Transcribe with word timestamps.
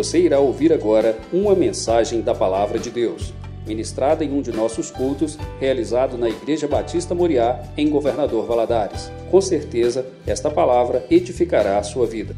Você 0.00 0.18
irá 0.18 0.40
ouvir 0.40 0.72
agora 0.72 1.20
uma 1.30 1.54
mensagem 1.54 2.22
da 2.22 2.34
Palavra 2.34 2.78
de 2.78 2.90
Deus, 2.90 3.34
ministrada 3.66 4.24
em 4.24 4.32
um 4.32 4.40
de 4.40 4.50
nossos 4.50 4.90
cultos, 4.90 5.36
realizado 5.58 6.16
na 6.16 6.26
Igreja 6.26 6.66
Batista 6.66 7.14
Moriá, 7.14 7.62
em 7.76 7.90
Governador 7.90 8.46
Valadares. 8.46 9.12
Com 9.30 9.42
certeza, 9.42 10.10
esta 10.26 10.50
palavra 10.50 11.06
edificará 11.10 11.76
a 11.76 11.82
sua 11.82 12.06
vida. 12.06 12.34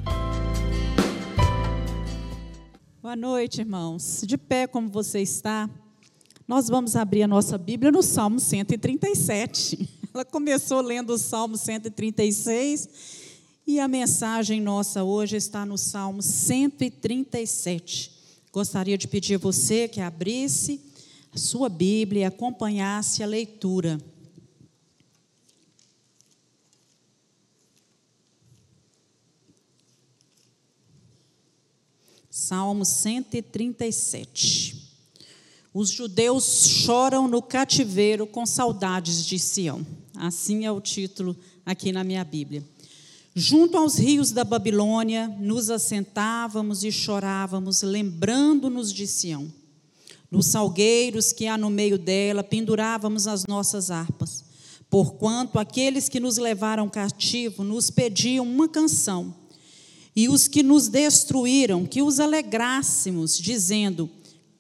Boa 3.01 3.15
noite, 3.15 3.61
irmãos. 3.61 4.25
De 4.27 4.37
pé 4.37 4.67
como 4.67 4.89
você 4.89 5.21
está, 5.21 5.71
nós 6.49 6.67
vamos 6.67 6.97
abrir 6.97 7.23
a 7.23 7.29
nossa 7.29 7.57
Bíblia 7.57 7.93
no 7.93 8.03
Salmo 8.03 8.41
137. 8.41 9.89
Ela 10.13 10.25
começou 10.25 10.81
lendo 10.81 11.11
o 11.11 11.19
Salmo 11.19 11.57
136 11.57 13.22
e 13.67 13.79
a 13.79 13.87
mensagem 13.87 14.61
nossa 14.61 15.05
hoje 15.05 15.37
está 15.37 15.65
no 15.65 15.79
Salmo 15.79 16.23
137. 16.23 18.11
Gostaria 18.53 18.99
de 18.99 19.09
pedir 19.09 19.37
a 19.37 19.39
você 19.39 19.89
que 19.89 20.01
abrisse 20.01 20.81
a 21.33 21.39
sua 21.39 21.69
Bíblia 21.69 22.23
e 22.23 22.25
acompanhasse 22.25 23.23
a 23.23 23.27
leitura. 23.27 24.01
Salmo 32.29 32.85
137. 32.85 34.83
Os 35.73 35.89
judeus 35.89 36.67
choram 36.67 37.27
no 37.27 37.41
cativeiro 37.41 38.27
com 38.27 38.45
saudades 38.45 39.25
de 39.25 39.39
Sião. 39.39 39.87
Assim 40.17 40.67
é 40.67 40.73
o 40.73 40.81
título 40.81 41.35
aqui 41.65 41.93
na 41.93 42.05
minha 42.05 42.25
Bíblia. 42.25 42.63
Junto 43.35 43.79
aos 43.79 43.97
rios 43.97 44.31
da 44.31 44.45
Babilônia, 44.45 45.27
nos 45.41 45.71
assentávamos 45.71 46.85
e 46.85 46.93
chorávamos, 46.93 47.81
lembrando-nos 47.81 48.93
de 48.93 49.07
Sião. 49.07 49.51
Nos 50.31 50.47
salgueiros 50.47 51.33
que 51.33 51.47
há 51.47 51.57
no 51.57 51.71
meio 51.71 51.99
dela, 51.99 52.45
pendurávamos 52.45 53.27
as 53.27 53.47
nossas 53.47 53.91
harpas, 53.91 54.45
porquanto 54.91 55.59
aqueles 55.59 56.11
que 56.11 56.21
nos 56.21 56.37
levaram 56.37 56.91
cativo 56.91 57.65
nos 57.65 57.91
pediam 57.91 58.45
uma 58.45 58.69
canção, 58.69 59.35
e 60.15 60.29
os 60.29 60.47
que 60.47 60.63
nos 60.63 60.89
destruíram, 60.89 61.87
que 61.87 62.03
os 62.03 62.21
alegrássemos, 62.21 63.39
dizendo: 63.39 64.11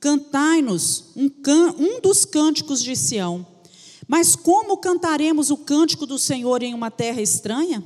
Cantai-nos 0.00 1.12
um, 1.14 1.30
um 1.78 2.00
dos 2.00 2.24
cânticos 2.24 2.82
de 2.82 2.96
Sião. 2.96 3.46
Mas 4.08 4.34
como 4.34 4.78
cantaremos 4.78 5.50
o 5.50 5.58
cântico 5.58 6.06
do 6.06 6.18
Senhor 6.18 6.62
em 6.62 6.72
uma 6.72 6.90
terra 6.90 7.20
estranha? 7.20 7.84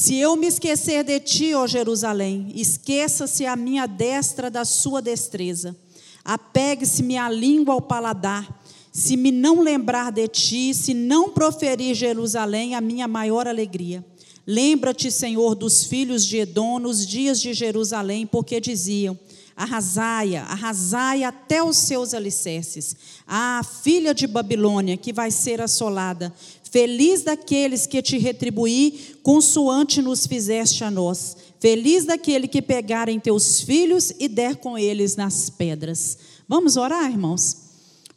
Se 0.00 0.14
eu 0.14 0.36
me 0.36 0.46
esquecer 0.46 1.02
de 1.02 1.18
ti, 1.18 1.54
ó 1.54 1.66
Jerusalém, 1.66 2.52
esqueça-se 2.54 3.44
a 3.44 3.56
minha 3.56 3.84
destra 3.84 4.48
da 4.48 4.64
sua 4.64 5.02
destreza. 5.02 5.76
Apegue-se 6.24 7.02
minha 7.02 7.28
língua 7.28 7.74
ao 7.74 7.82
paladar. 7.82 8.62
Se 8.92 9.16
me 9.16 9.32
não 9.32 9.60
lembrar 9.60 10.12
de 10.12 10.28
ti, 10.28 10.72
se 10.72 10.94
não 10.94 11.30
proferir 11.30 11.96
Jerusalém 11.96 12.76
a 12.76 12.80
minha 12.80 13.08
maior 13.08 13.48
alegria. 13.48 14.06
Lembra-te, 14.46 15.10
Senhor, 15.10 15.56
dos 15.56 15.82
filhos 15.82 16.24
de 16.24 16.36
Edom 16.36 16.78
nos 16.78 17.04
dias 17.04 17.40
de 17.40 17.52
Jerusalém, 17.52 18.24
porque 18.24 18.60
diziam: 18.60 19.18
Arrasai-a, 19.58 20.44
arrasai 20.44 21.24
até 21.24 21.60
os 21.60 21.78
seus 21.78 22.14
alicerces. 22.14 22.94
Ah, 23.26 23.60
filha 23.82 24.14
de 24.14 24.24
Babilônia, 24.24 24.96
que 24.96 25.12
vai 25.12 25.32
ser 25.32 25.60
assolada. 25.60 26.32
Feliz 26.62 27.24
daqueles 27.24 27.84
que 27.84 28.00
te 28.00 28.16
retribuí, 28.18 29.16
consoante 29.20 30.00
nos 30.00 30.28
fizeste 30.28 30.84
a 30.84 30.92
nós. 30.92 31.36
Feliz 31.58 32.04
daquele 32.04 32.46
que 32.46 32.62
pegar 32.62 33.08
em 33.08 33.18
teus 33.18 33.60
filhos 33.60 34.12
e 34.20 34.28
der 34.28 34.54
com 34.54 34.78
eles 34.78 35.16
nas 35.16 35.50
pedras. 35.50 36.16
Vamos 36.46 36.76
orar, 36.76 37.10
irmãos? 37.10 37.56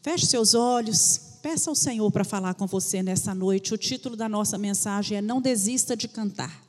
Feche 0.03 0.27
seus 0.27 0.53
olhos. 0.53 1.19
Peça 1.41 1.71
ao 1.71 1.75
Senhor 1.75 2.11
para 2.11 2.23
falar 2.23 2.53
com 2.53 2.67
você 2.67 3.01
nessa 3.01 3.33
noite. 3.33 3.73
O 3.73 3.77
título 3.79 4.15
da 4.15 4.29
nossa 4.29 4.59
mensagem 4.59 5.17
é 5.17 5.21
Não 5.23 5.41
Desista 5.41 5.97
de 5.97 6.07
Cantar. 6.07 6.63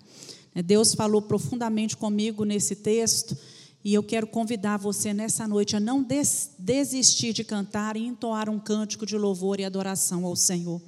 Deus 0.65 0.95
falou 0.95 1.21
profundamente 1.21 1.95
comigo 1.95 2.45
nesse 2.45 2.75
texto 2.75 3.37
e 3.85 3.95
eu 3.95 4.03
quero 4.03 4.27
convidar 4.27 4.77
você 4.77 5.13
nessa 5.13 5.47
noite 5.49 5.75
a 5.75 5.81
não 5.81 6.03
des 6.03 6.51
desistir 6.59 7.33
de 7.33 7.43
cantar 7.43 7.97
e 7.97 8.07
entoar 8.07 8.49
um 8.49 8.59
cântico 8.59 9.05
de 9.05 9.17
louvor 9.19 9.59
e 9.59 9.65
adoração 9.65 10.25
ao 10.25 10.37
Senhor. 10.37 10.81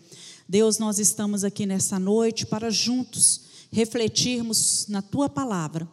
Deus, 0.48 0.78
nós 0.78 0.98
estamos 0.98 1.42
aqui 1.42 1.66
nessa 1.66 1.98
noite 1.98 2.46
para 2.46 2.70
juntos 2.70 3.40
refletirmos 3.72 4.86
na 4.88 5.02
tua 5.02 5.28
palavra. 5.28 5.88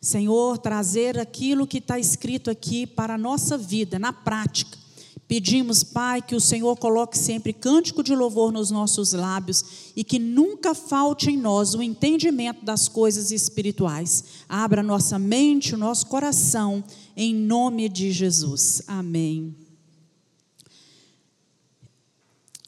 Senhor, 0.00 0.56
trazer 0.58 1.18
aquilo 1.18 1.66
que 1.66 1.78
está 1.78 1.98
escrito 1.98 2.50
aqui 2.50 2.86
para 2.86 3.14
a 3.14 3.18
nossa 3.18 3.58
vida, 3.58 3.98
na 3.98 4.12
prática. 4.12 4.85
Pedimos, 5.28 5.82
Pai, 5.82 6.22
que 6.22 6.36
o 6.36 6.40
Senhor 6.40 6.76
coloque 6.76 7.18
sempre 7.18 7.52
cântico 7.52 8.02
de 8.02 8.14
louvor 8.14 8.52
nos 8.52 8.70
nossos 8.70 9.12
lábios 9.12 9.64
e 9.96 10.04
que 10.04 10.20
nunca 10.20 10.72
falte 10.72 11.30
em 11.30 11.36
nós 11.36 11.74
o 11.74 11.82
entendimento 11.82 12.64
das 12.64 12.86
coisas 12.86 13.32
espirituais. 13.32 14.24
Abra 14.48 14.84
nossa 14.84 15.18
mente, 15.18 15.74
o 15.74 15.78
nosso 15.78 16.06
coração, 16.06 16.84
em 17.16 17.34
nome 17.34 17.88
de 17.88 18.12
Jesus. 18.12 18.82
Amém. 18.86 19.52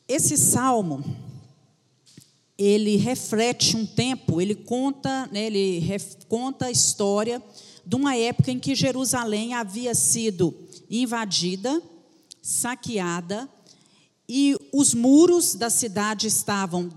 Esse 0.08 0.36
salmo, 0.36 1.04
ele 2.56 2.96
reflete 2.96 3.76
um 3.76 3.86
tempo, 3.86 4.40
ele 4.40 4.56
conta, 4.56 5.28
né, 5.30 5.46
ele 5.46 5.80
conta 6.26 6.66
a 6.66 6.70
história 6.72 7.40
de 7.86 7.94
uma 7.94 8.16
época 8.16 8.50
em 8.50 8.58
que 8.58 8.74
Jerusalém 8.74 9.54
havia 9.54 9.94
sido 9.94 10.52
invadida, 10.90 11.80
saqueada, 12.48 13.46
e 14.26 14.56
os 14.72 14.94
muros 14.94 15.54
da 15.54 15.68
cidade 15.68 16.26
estavam 16.26 16.88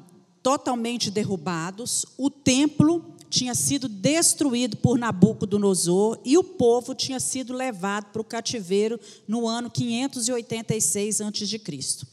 totalmente 0.41 1.11
derrubados, 1.11 2.05
o 2.17 2.29
templo 2.29 3.03
tinha 3.29 3.53
sido 3.53 3.89
destruído 3.89 4.77
por 4.77 4.97
Nabucodonosor 4.97 6.19
e 6.23 6.37
o 6.37 6.43
povo 6.43 6.95
tinha 6.95 7.19
sido 7.19 7.53
levado 7.53 8.05
para 8.13 8.21
o 8.21 8.25
cativeiro 8.25 8.97
no 9.27 9.45
ano 9.45 9.69
586 9.69 11.19
a.C. 11.19 12.07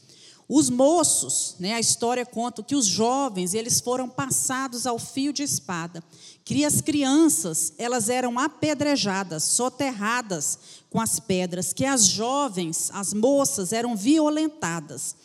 Os 0.47 0.69
moços, 0.69 1.55
né, 1.59 1.75
a 1.75 1.79
história 1.79 2.25
conta 2.25 2.61
que 2.61 2.75
os 2.75 2.85
jovens, 2.85 3.53
eles 3.53 3.79
foram 3.79 4.09
passados 4.09 4.85
ao 4.85 4.99
fio 4.99 5.31
de 5.31 5.43
espada. 5.43 6.03
Que 6.49 6.65
as 6.65 6.81
crianças, 6.81 7.73
elas 7.77 8.09
eram 8.09 8.39
apedrejadas, 8.39 9.43
soterradas 9.43 10.57
com 10.89 10.99
as 10.99 11.19
pedras, 11.19 11.73
que 11.73 11.85
as 11.85 12.07
jovens, 12.07 12.89
as 12.91 13.13
moças, 13.13 13.71
eram 13.71 13.95
violentadas. 13.95 15.15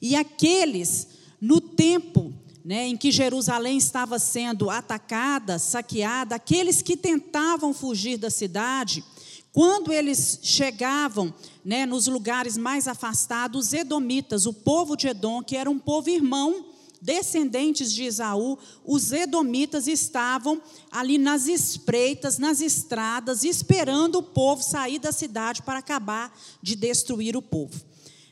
E 0.00 0.16
aqueles, 0.16 1.06
no 1.40 1.60
tempo 1.60 2.34
né, 2.64 2.88
em 2.88 2.96
que 2.96 3.12
Jerusalém 3.12 3.78
estava 3.78 4.18
sendo 4.18 4.70
atacada, 4.70 5.56
saqueada, 5.56 6.34
aqueles 6.34 6.82
que 6.82 6.96
tentavam 6.96 7.72
fugir 7.72 8.18
da 8.18 8.28
cidade, 8.28 9.04
quando 9.52 9.92
eles 9.92 10.40
chegavam 10.42 11.32
né, 11.64 11.86
nos 11.86 12.08
lugares 12.08 12.56
mais 12.56 12.88
afastados, 12.88 13.68
os 13.68 13.72
edomitas, 13.72 14.46
o 14.46 14.52
povo 14.52 14.96
de 14.96 15.06
Edom, 15.06 15.44
que 15.44 15.56
era 15.56 15.70
um 15.70 15.78
povo 15.78 16.10
irmão, 16.10 16.71
descendentes 17.02 17.92
de 17.92 18.04
Esaú, 18.04 18.56
os 18.84 19.10
edomitas 19.10 19.88
estavam 19.88 20.62
ali 20.90 21.18
nas 21.18 21.48
espreitas, 21.48 22.38
nas 22.38 22.60
estradas, 22.60 23.42
esperando 23.42 24.20
o 24.20 24.22
povo 24.22 24.62
sair 24.62 25.00
da 25.00 25.10
cidade 25.10 25.62
para 25.62 25.80
acabar 25.80 26.32
de 26.62 26.76
destruir 26.76 27.36
o 27.36 27.42
povo. 27.42 27.78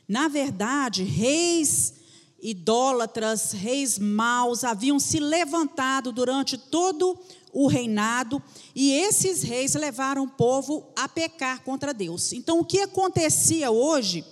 Na 0.07 0.29
verdade, 0.29 1.03
reis 1.03 1.95
idólatras, 2.41 3.51
reis 3.51 3.99
maus 3.99 4.63
haviam 4.63 4.99
se 4.99 5.19
levantado 5.19 6.11
durante 6.11 6.57
todo 6.57 7.19
o 7.53 7.67
reinado 7.67 8.41
e 8.73 8.93
esses 8.93 9.43
reis 9.43 9.75
levaram 9.75 10.23
o 10.23 10.29
povo 10.29 10.87
a 10.95 11.07
pecar 11.07 11.61
contra 11.63 11.93
Deus. 11.93 12.31
Então, 12.31 12.59
o 12.59 12.65
que 12.65 12.79
acontecia 12.79 13.69
hoje 13.69 14.25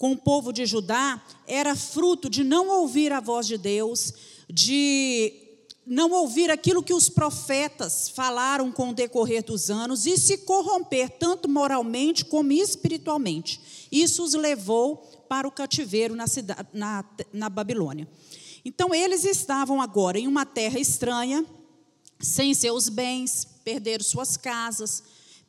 com 0.00 0.12
o 0.12 0.16
povo 0.16 0.50
de 0.50 0.64
Judá 0.64 1.22
era 1.46 1.76
fruto 1.76 2.30
de 2.30 2.42
não 2.42 2.70
ouvir 2.70 3.12
a 3.12 3.20
voz 3.20 3.46
de 3.46 3.58
Deus, 3.58 4.14
de 4.48 5.30
não 5.86 6.10
ouvir 6.12 6.50
aquilo 6.50 6.82
que 6.82 6.94
os 6.94 7.10
profetas 7.10 8.08
falaram 8.08 8.72
com 8.72 8.88
o 8.88 8.94
decorrer 8.94 9.44
dos 9.44 9.68
anos 9.68 10.06
e 10.06 10.16
se 10.16 10.38
corromper 10.38 11.10
tanto 11.10 11.50
moralmente 11.50 12.24
como 12.24 12.50
espiritualmente. 12.50 13.60
Isso 13.92 14.24
os 14.24 14.32
levou 14.32 14.96
para 15.28 15.46
o 15.46 15.52
cativeiro 15.52 16.16
na, 16.16 16.26
cidade, 16.26 16.66
na, 16.72 17.04
na 17.30 17.50
Babilônia. 17.50 18.08
Então, 18.64 18.94
eles 18.94 19.26
estavam 19.26 19.82
agora 19.82 20.18
em 20.18 20.26
uma 20.26 20.46
terra 20.46 20.78
estranha, 20.78 21.44
sem 22.18 22.54
seus 22.54 22.88
bens, 22.88 23.46
perderam 23.62 24.02
suas 24.02 24.38
casas, 24.38 25.02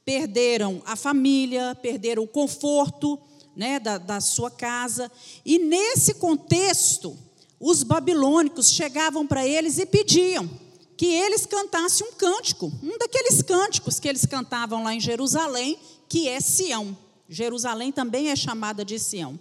perderam 0.03 0.83
a 0.85 0.97
família, 0.97 1.73
perderam 1.81 2.23
o 2.23 2.27
conforto 2.27 3.17
né, 3.55 3.79
da, 3.79 3.97
da 3.97 4.21
sua 4.21 4.49
casa. 4.49 5.11
E 5.45 5.59
nesse 5.59 6.15
contexto, 6.15 7.17
os 7.59 7.83
babilônicos 7.83 8.71
chegavam 8.71 9.25
para 9.27 9.45
eles 9.45 9.77
e 9.77 9.85
pediam 9.85 10.49
que 10.97 11.07
eles 11.07 11.45
cantassem 11.45 12.05
um 12.07 12.13
cântico, 12.13 12.71
um 12.83 12.97
daqueles 12.97 13.41
cânticos 13.41 13.99
que 13.99 14.07
eles 14.07 14.25
cantavam 14.25 14.83
lá 14.83 14.93
em 14.93 14.99
Jerusalém, 14.99 15.79
que 16.07 16.27
é 16.27 16.39
Sião. 16.39 16.95
Jerusalém 17.27 17.91
também 17.91 18.29
é 18.29 18.35
chamada 18.35 18.85
de 18.85 18.99
Sião. 18.99 19.39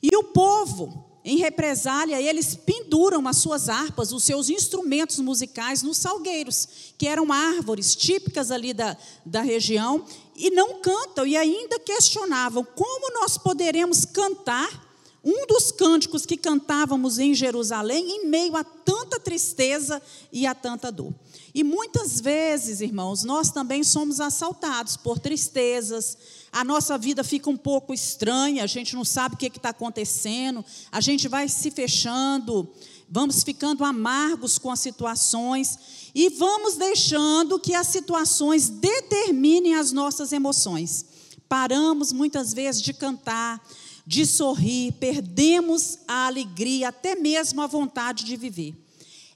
E 0.00 0.14
o 0.16 0.22
povo, 0.22 1.04
em 1.24 1.38
represália, 1.38 2.20
eles 2.20 2.54
penduram 2.54 3.26
as 3.26 3.38
suas 3.38 3.68
harpas, 3.68 4.12
os 4.12 4.22
seus 4.22 4.50
instrumentos 4.50 5.18
musicais 5.18 5.82
nos 5.82 5.96
salgueiros, 5.96 6.68
que 6.98 7.08
eram 7.08 7.32
árvores 7.32 7.96
típicas 7.96 8.50
ali 8.50 8.72
da, 8.72 8.96
da 9.24 9.40
região, 9.40 10.04
e 10.36 10.50
não 10.50 10.80
cantam, 10.80 11.26
e 11.26 11.36
ainda 11.36 11.78
questionavam 11.78 12.64
como 12.64 13.12
nós 13.20 13.38
poderemos 13.38 14.04
cantar 14.04 14.84
um 15.24 15.46
dos 15.46 15.72
cânticos 15.72 16.26
que 16.26 16.36
cantávamos 16.36 17.18
em 17.18 17.34
Jerusalém 17.34 18.04
em 18.10 18.28
meio 18.28 18.54
a 18.56 18.62
tanta 18.62 19.18
tristeza 19.18 20.02
e 20.30 20.46
a 20.46 20.54
tanta 20.54 20.92
dor. 20.92 21.14
E 21.54 21.64
muitas 21.64 22.20
vezes, 22.20 22.80
irmãos, 22.80 23.24
nós 23.24 23.50
também 23.50 23.82
somos 23.82 24.20
assaltados 24.20 24.96
por 24.96 25.18
tristezas, 25.18 26.18
a 26.52 26.62
nossa 26.62 26.98
vida 26.98 27.24
fica 27.24 27.48
um 27.48 27.56
pouco 27.56 27.94
estranha, 27.94 28.64
a 28.64 28.66
gente 28.66 28.94
não 28.94 29.04
sabe 29.04 29.34
o 29.34 29.38
que 29.38 29.46
está 29.46 29.70
acontecendo, 29.70 30.64
a 30.92 31.00
gente 31.00 31.26
vai 31.26 31.48
se 31.48 31.70
fechando, 31.70 32.68
vamos 33.08 33.42
ficando 33.42 33.84
amargos 33.84 34.58
com 34.58 34.70
as 34.70 34.80
situações 34.80 36.10
e 36.14 36.28
vamos 36.30 36.76
deixando 36.76 37.58
que 37.58 37.74
as 37.74 37.88
situações 37.88 38.68
determinem 38.68 39.74
as 39.74 39.92
nossas 39.92 40.32
emoções. 40.32 41.04
Paramos 41.48 42.12
muitas 42.12 42.52
vezes 42.52 42.82
de 42.82 42.92
cantar, 42.92 43.60
de 44.06 44.26
sorrir, 44.26 44.92
perdemos 44.92 45.98
a 46.06 46.26
alegria, 46.26 46.88
até 46.88 47.14
mesmo 47.14 47.60
a 47.62 47.66
vontade 47.66 48.24
de 48.24 48.36
viver. 48.36 48.74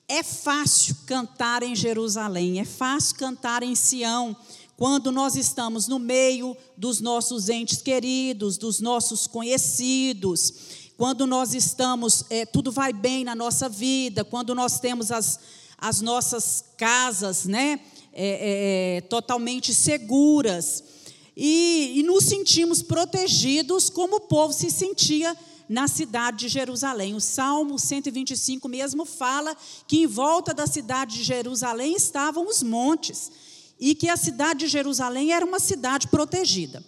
É 0.07 0.23
fácil 0.23 0.97
cantar 1.07 1.63
em 1.63 1.77
Jerusalém, 1.77 2.61
é 2.61 2.65
fácil 2.65 3.17
cantar 3.17 3.63
em 3.63 3.75
Sião, 3.75 4.37
quando 4.79 5.11
nós 5.11 5.35
estamos 5.35 5.89
no 5.89 5.99
meio 5.99 6.57
dos 6.77 7.01
nossos 7.01 7.49
entes 7.49 7.83
queridos, 7.83 8.57
dos 8.57 8.79
nossos 8.79 9.27
conhecidos, 9.27 10.55
quando 10.99 11.29
nós 11.29 11.55
estamos, 11.55 12.25
é, 12.29 12.45
tudo 12.45 12.73
vai 12.73 12.93
bem 12.93 13.23
na 13.23 13.33
nossa 13.33 13.69
vida, 13.69 14.25
quando 14.25 14.53
nós 14.53 14.81
temos 14.81 15.13
as, 15.13 15.39
as 15.79 16.01
nossas 16.01 16.65
casas, 16.77 17.45
né, 17.45 17.79
é, 18.13 18.97
é, 18.97 19.01
totalmente 19.03 19.73
seguras, 19.73 20.83
e, 21.37 22.01
e 22.01 22.03
nos 22.03 22.25
sentimos 22.25 22.83
protegidos 22.83 23.89
como 23.89 24.17
o 24.17 24.21
povo 24.23 24.53
se 24.53 24.73
sentia 24.73 25.37
na 25.69 25.87
cidade 25.87 26.39
de 26.39 26.49
Jerusalém. 26.49 27.15
O 27.15 27.21
Salmo 27.21 27.79
125 27.79 28.69
mesmo 28.69 29.05
fala 29.05 29.57
que 29.87 29.99
em 29.99 30.07
volta 30.09 30.53
da 30.53 30.67
cidade 30.67 31.19
de 31.19 31.23
Jerusalém 31.23 31.95
estavam 31.95 32.49
os 32.49 32.61
montes 32.61 33.31
e 33.79 33.95
que 33.95 34.09
a 34.09 34.17
cidade 34.17 34.61
de 34.61 34.67
Jerusalém 34.67 35.33
era 35.33 35.47
uma 35.47 35.61
cidade 35.61 36.09
protegida. 36.09 36.83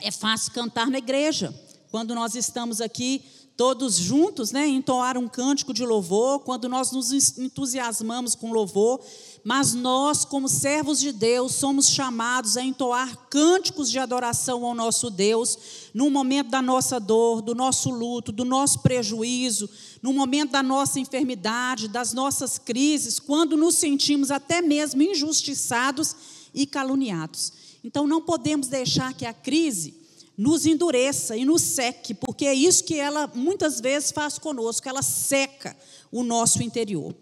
É 0.00 0.10
fácil 0.10 0.52
cantar 0.52 0.86
na 0.90 0.96
igreja, 0.96 1.54
quando 1.94 2.12
nós 2.12 2.34
estamos 2.34 2.80
aqui 2.80 3.22
todos 3.56 3.94
juntos, 3.94 4.50
né, 4.50 4.66
entoar 4.66 5.16
um 5.16 5.28
cântico 5.28 5.72
de 5.72 5.86
louvor, 5.86 6.40
quando 6.40 6.68
nós 6.68 6.90
nos 6.90 7.12
entusiasmamos 7.38 8.34
com 8.34 8.52
louvor, 8.52 9.00
mas 9.44 9.74
nós, 9.74 10.24
como 10.24 10.48
servos 10.48 10.98
de 10.98 11.12
Deus, 11.12 11.54
somos 11.54 11.88
chamados 11.88 12.56
a 12.56 12.64
entoar 12.64 13.16
cânticos 13.30 13.92
de 13.92 14.00
adoração 14.00 14.64
ao 14.64 14.74
nosso 14.74 15.08
Deus, 15.08 15.56
no 15.94 16.10
momento 16.10 16.50
da 16.50 16.60
nossa 16.60 16.98
dor, 16.98 17.40
do 17.40 17.54
nosso 17.54 17.90
luto, 17.90 18.32
do 18.32 18.44
nosso 18.44 18.80
prejuízo, 18.80 19.70
no 20.02 20.12
momento 20.12 20.50
da 20.50 20.64
nossa 20.64 20.98
enfermidade, 20.98 21.86
das 21.86 22.12
nossas 22.12 22.58
crises, 22.58 23.20
quando 23.20 23.56
nos 23.56 23.76
sentimos 23.76 24.32
até 24.32 24.60
mesmo 24.60 25.00
injustiçados 25.00 26.16
e 26.52 26.66
caluniados. 26.66 27.52
Então 27.84 28.04
não 28.04 28.20
podemos 28.20 28.66
deixar 28.66 29.14
que 29.14 29.24
a 29.24 29.32
crise 29.32 30.02
nos 30.36 30.66
endureça 30.66 31.36
e 31.36 31.44
nos 31.44 31.62
seque, 31.62 32.14
porque 32.14 32.44
é 32.46 32.54
isso 32.54 32.84
que 32.84 32.98
ela 32.98 33.30
muitas 33.34 33.80
vezes 33.80 34.10
faz 34.10 34.38
conosco, 34.38 34.88
ela 34.88 35.02
seca 35.02 35.76
o 36.10 36.22
nosso 36.22 36.62
interior. 36.62 37.14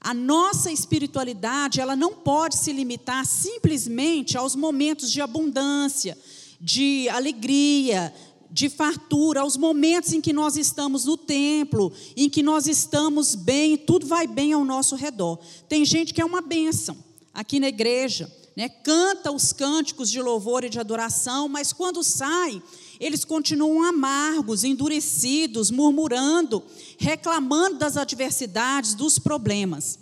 A 0.00 0.12
nossa 0.14 0.70
espiritualidade, 0.70 1.80
ela 1.80 1.96
não 1.96 2.12
pode 2.12 2.56
se 2.56 2.72
limitar 2.72 3.26
simplesmente 3.26 4.36
aos 4.36 4.54
momentos 4.54 5.10
de 5.10 5.20
abundância, 5.20 6.16
de 6.60 7.08
alegria, 7.08 8.12
de 8.50 8.68
fartura, 8.68 9.40
aos 9.40 9.56
momentos 9.56 10.12
em 10.12 10.20
que 10.20 10.32
nós 10.32 10.56
estamos 10.56 11.04
no 11.04 11.16
templo, 11.16 11.92
em 12.16 12.28
que 12.28 12.42
nós 12.42 12.66
estamos 12.66 13.34
bem, 13.34 13.76
tudo 13.76 14.06
vai 14.06 14.26
bem 14.26 14.52
ao 14.52 14.64
nosso 14.64 14.94
redor. 14.94 15.38
Tem 15.68 15.84
gente 15.84 16.14
que 16.14 16.20
é 16.20 16.24
uma 16.24 16.40
bênção 16.40 16.96
aqui 17.34 17.60
na 17.60 17.68
igreja, 17.68 18.32
né, 18.56 18.70
canta 18.70 19.30
os 19.30 19.52
cânticos 19.52 20.10
de 20.10 20.20
louvor 20.22 20.64
e 20.64 20.70
de 20.70 20.80
adoração, 20.80 21.46
mas 21.46 21.74
quando 21.74 22.02
sai, 22.02 22.62
eles 22.98 23.22
continuam 23.22 23.82
amargos, 23.82 24.64
endurecidos, 24.64 25.70
murmurando, 25.70 26.62
reclamando 26.96 27.76
das 27.76 27.98
adversidades, 27.98 28.94
dos 28.94 29.18
problemas. 29.18 29.98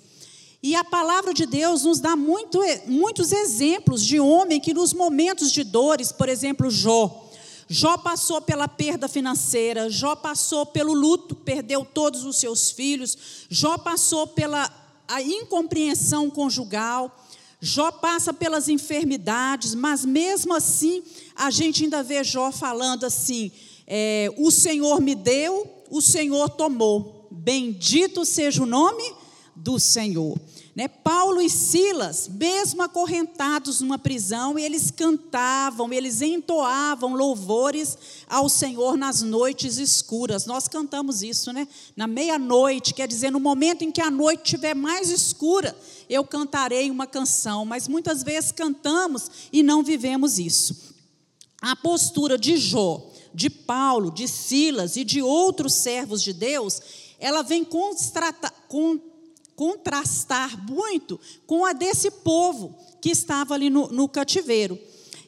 E 0.63 0.77
a 0.77 0.85
palavra 0.85 1.35
de 1.35 1.45
Deus 1.45 1.83
nos 1.83 1.99
dá 1.99 2.15
muito, 2.15 2.61
muitos 2.87 3.33
exemplos 3.33 4.03
de 4.05 4.21
homem 4.21 4.61
que, 4.61 4.73
nos 4.73 4.95
momentos 4.95 5.51
de 5.51 5.65
dores, 5.65 6.13
por 6.13 6.29
exemplo, 6.29 6.71
Jó. 6.71 7.29
Jó 7.69 7.99
passou 7.99 8.41
pela 8.41 8.69
perda 8.69 9.09
financeira, 9.09 9.91
Jó 9.91 10.15
passou 10.15 10.65
pelo 10.65 10.93
luto, 10.95 11.35
perdeu 11.35 11.85
todos 11.85 12.25
os 12.25 12.37
seus 12.37 12.71
filhos, 12.71 13.19
Jó 13.51 13.77
passou 13.77 14.29
pela 14.29 14.71
a 15.07 15.21
incompreensão 15.21 16.31
conjugal, 16.31 17.24
Jó 17.65 17.91
passa 17.91 18.31
pelas 18.31 18.69
enfermidades, 18.69 19.75
mas 19.75 20.05
mesmo 20.05 20.53
assim, 20.53 21.03
a 21.35 21.51
gente 21.51 21.85
ainda 21.85 22.03
vê 22.03 22.23
Jó 22.23 22.53
falando 22.53 23.05
assim: 23.05 23.51
é, 23.87 24.29
o 24.37 24.51
Senhor 24.51 25.01
me 25.01 25.15
deu, 25.15 25.67
o 25.91 26.03
Senhor 26.03 26.51
tomou. 26.51 27.27
Bendito 27.31 28.23
seja 28.27 28.63
o 28.63 28.67
nome 28.67 29.03
do 29.57 29.81
Senhor. 29.81 30.39
Né? 30.75 30.89
Paulo 30.89 31.41
e 31.41 31.49
Silas, 31.49 32.29
mesmo 32.29 32.83
acorrentados 32.83 33.81
numa 33.81 33.97
prisão, 33.97 34.59
eles 34.59 34.91
cantavam, 34.91 35.93
eles 35.93 36.21
entoavam 36.21 37.15
louvores 37.15 37.97
ao 38.29 38.49
Senhor 38.49 38.97
nas 38.97 39.23
noites 39.23 39.79
escuras. 39.79 40.47
Nós 40.47 40.67
cantamos 40.67 41.23
isso, 41.23 41.53
né? 41.53 41.69
Na 41.97 42.09
meia-noite, 42.09 42.93
quer 42.93 43.07
dizer, 43.07 43.31
no 43.31 43.39
momento 43.39 43.83
em 43.83 43.93
que 43.93 44.01
a 44.01 44.11
noite 44.11 44.47
estiver 44.47 44.75
mais 44.75 45.11
escura, 45.11 45.77
eu 46.11 46.25
cantarei 46.25 46.91
uma 46.91 47.07
canção, 47.07 47.65
mas 47.65 47.87
muitas 47.87 48.25
vezes 48.25 48.51
cantamos 48.51 49.31
e 49.53 49.63
não 49.63 49.81
vivemos 49.81 50.41
isso. 50.41 50.93
A 51.63 51.77
postura 51.77 52.37
de 52.37 52.57
Jó, 52.57 53.13
de 53.33 53.49
Paulo, 53.49 54.11
de 54.11 54.27
Silas 54.27 54.97
e 54.97 55.05
de 55.05 55.23
outros 55.23 55.75
servos 55.75 56.21
de 56.21 56.33
Deus, 56.33 56.81
ela 57.21 57.43
vem 57.43 57.65
constatar 57.65 58.53
contrastar 59.57 60.65
muito 60.71 61.19
com 61.47 61.65
a 61.65 61.73
desse 61.73 62.11
povo 62.11 62.77
que 63.01 63.11
estava 63.11 63.55
ali 63.55 63.71
no, 63.71 63.89
no 63.89 64.09
cativeiro. 64.09 64.79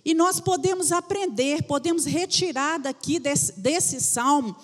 E 0.04 0.14
nós 0.14 0.40
podemos 0.40 0.92
aprender, 0.92 1.64
podemos 1.64 2.04
retirar 2.04 2.78
daqui 2.78 3.18
desse, 3.18 3.58
desse 3.58 4.00
salmo 4.00 4.56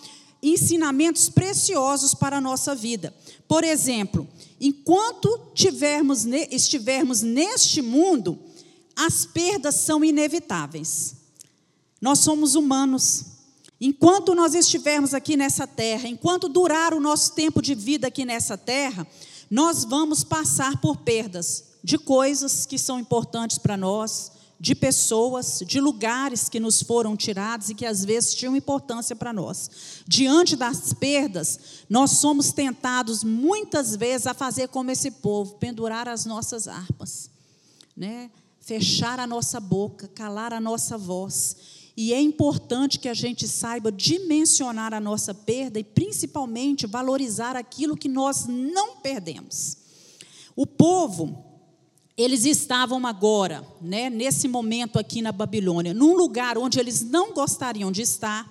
ensinamentos 0.43 1.29
preciosos 1.29 2.15
para 2.15 2.39
a 2.39 2.41
nossa 2.41 2.75
vida. 2.75 3.15
Por 3.47 3.63
exemplo, 3.63 4.27
enquanto 4.61 5.41
tivermos, 5.55 6.25
estivermos 6.51 7.23
neste 7.23 7.81
mundo, 7.81 8.39
as 8.97 9.25
perdas 9.25 9.77
são 9.77 10.05
inevitáveis. 10.05 11.15
Nós 12.01 12.19
somos 12.21 12.55
humanos. 12.55 13.25
Enquanto 13.81 14.35
nós 14.35 14.55
estivermos 14.55 15.13
aqui 15.13 15.37
nessa 15.37 15.67
terra, 15.67 16.09
enquanto 16.09 16.49
durar 16.49 16.95
o 16.95 17.01
nosso 17.01 17.33
tempo 17.35 17.61
de 17.61 17.75
vida 17.75 18.07
aqui 18.07 18.25
nessa 18.25 18.57
terra, 18.57 19.07
nós 19.53 19.85
vamos 19.85 20.25
passar 20.25 20.81
por 20.81 20.97
perdas 20.97 21.65
de 21.85 21.99
coisas 21.99 22.65
que 22.65 22.79
são 22.79 22.99
importantes 22.99 23.59
para 23.59 23.77
nós, 23.77 24.33
de 24.59 24.75
pessoas, 24.75 25.63
de 25.67 25.79
lugares 25.79 26.49
que 26.49 26.59
nos 26.59 26.83
foram 26.83 27.15
tirados 27.15 27.69
e 27.69 27.75
que 27.75 27.85
às 27.85 28.03
vezes 28.03 28.35
tinham 28.35 28.57
importância 28.57 29.15
para 29.15 29.31
nós. 29.31 29.71
Diante 30.09 30.57
das 30.57 30.95
perdas, 30.95 31.85
nós 31.87 32.13
somos 32.13 32.51
tentados 32.51 33.23
muitas 33.23 33.95
vezes 33.95 34.27
a 34.27 34.33
fazer 34.33 34.69
como 34.69 34.91
esse 34.91 35.11
povo, 35.11 35.57
pendurar 35.57 36.09
as 36.09 36.25
nossas 36.25 36.67
harpas, 36.67 37.29
né? 37.95 38.31
Fechar 38.59 39.21
a 39.21 39.27
nossa 39.27 39.61
boca, 39.61 40.09
calar 40.09 40.55
a 40.55 40.61
nossa 40.61 40.97
voz 40.97 41.82
e 41.97 42.13
é 42.15 42.21
importante 42.21 42.99
que 42.99 43.09
a 43.09 43.15
gente 43.15 43.47
saiba 43.47 43.93
dimensionar 43.93 44.95
a 44.95 45.01
nossa 45.01 45.35
perda 45.35 45.79
e, 45.79 45.85
principalmente, 45.85 46.87
valorizar 46.87 47.55
aquilo 47.57 47.97
que 47.97 48.09
nós 48.09 48.47
não 48.47 48.97
perdemos. 48.97 49.77
O 50.57 50.67
povo, 50.67 51.45
eles 52.17 52.45
estavam 52.45 53.07
agora, 53.07 53.67
né, 53.81 54.09
nesse 54.09 54.49
momento 54.49 54.99
aqui 54.99 55.21
na 55.21 55.33
Babilônia, 55.33 55.93
num 55.93 56.15
lugar 56.15 56.57
onde 56.57 56.81
eles 56.81 57.03
não 57.03 57.33
gostariam 57.35 57.93
de 57.93 58.03
estar, 58.03 58.51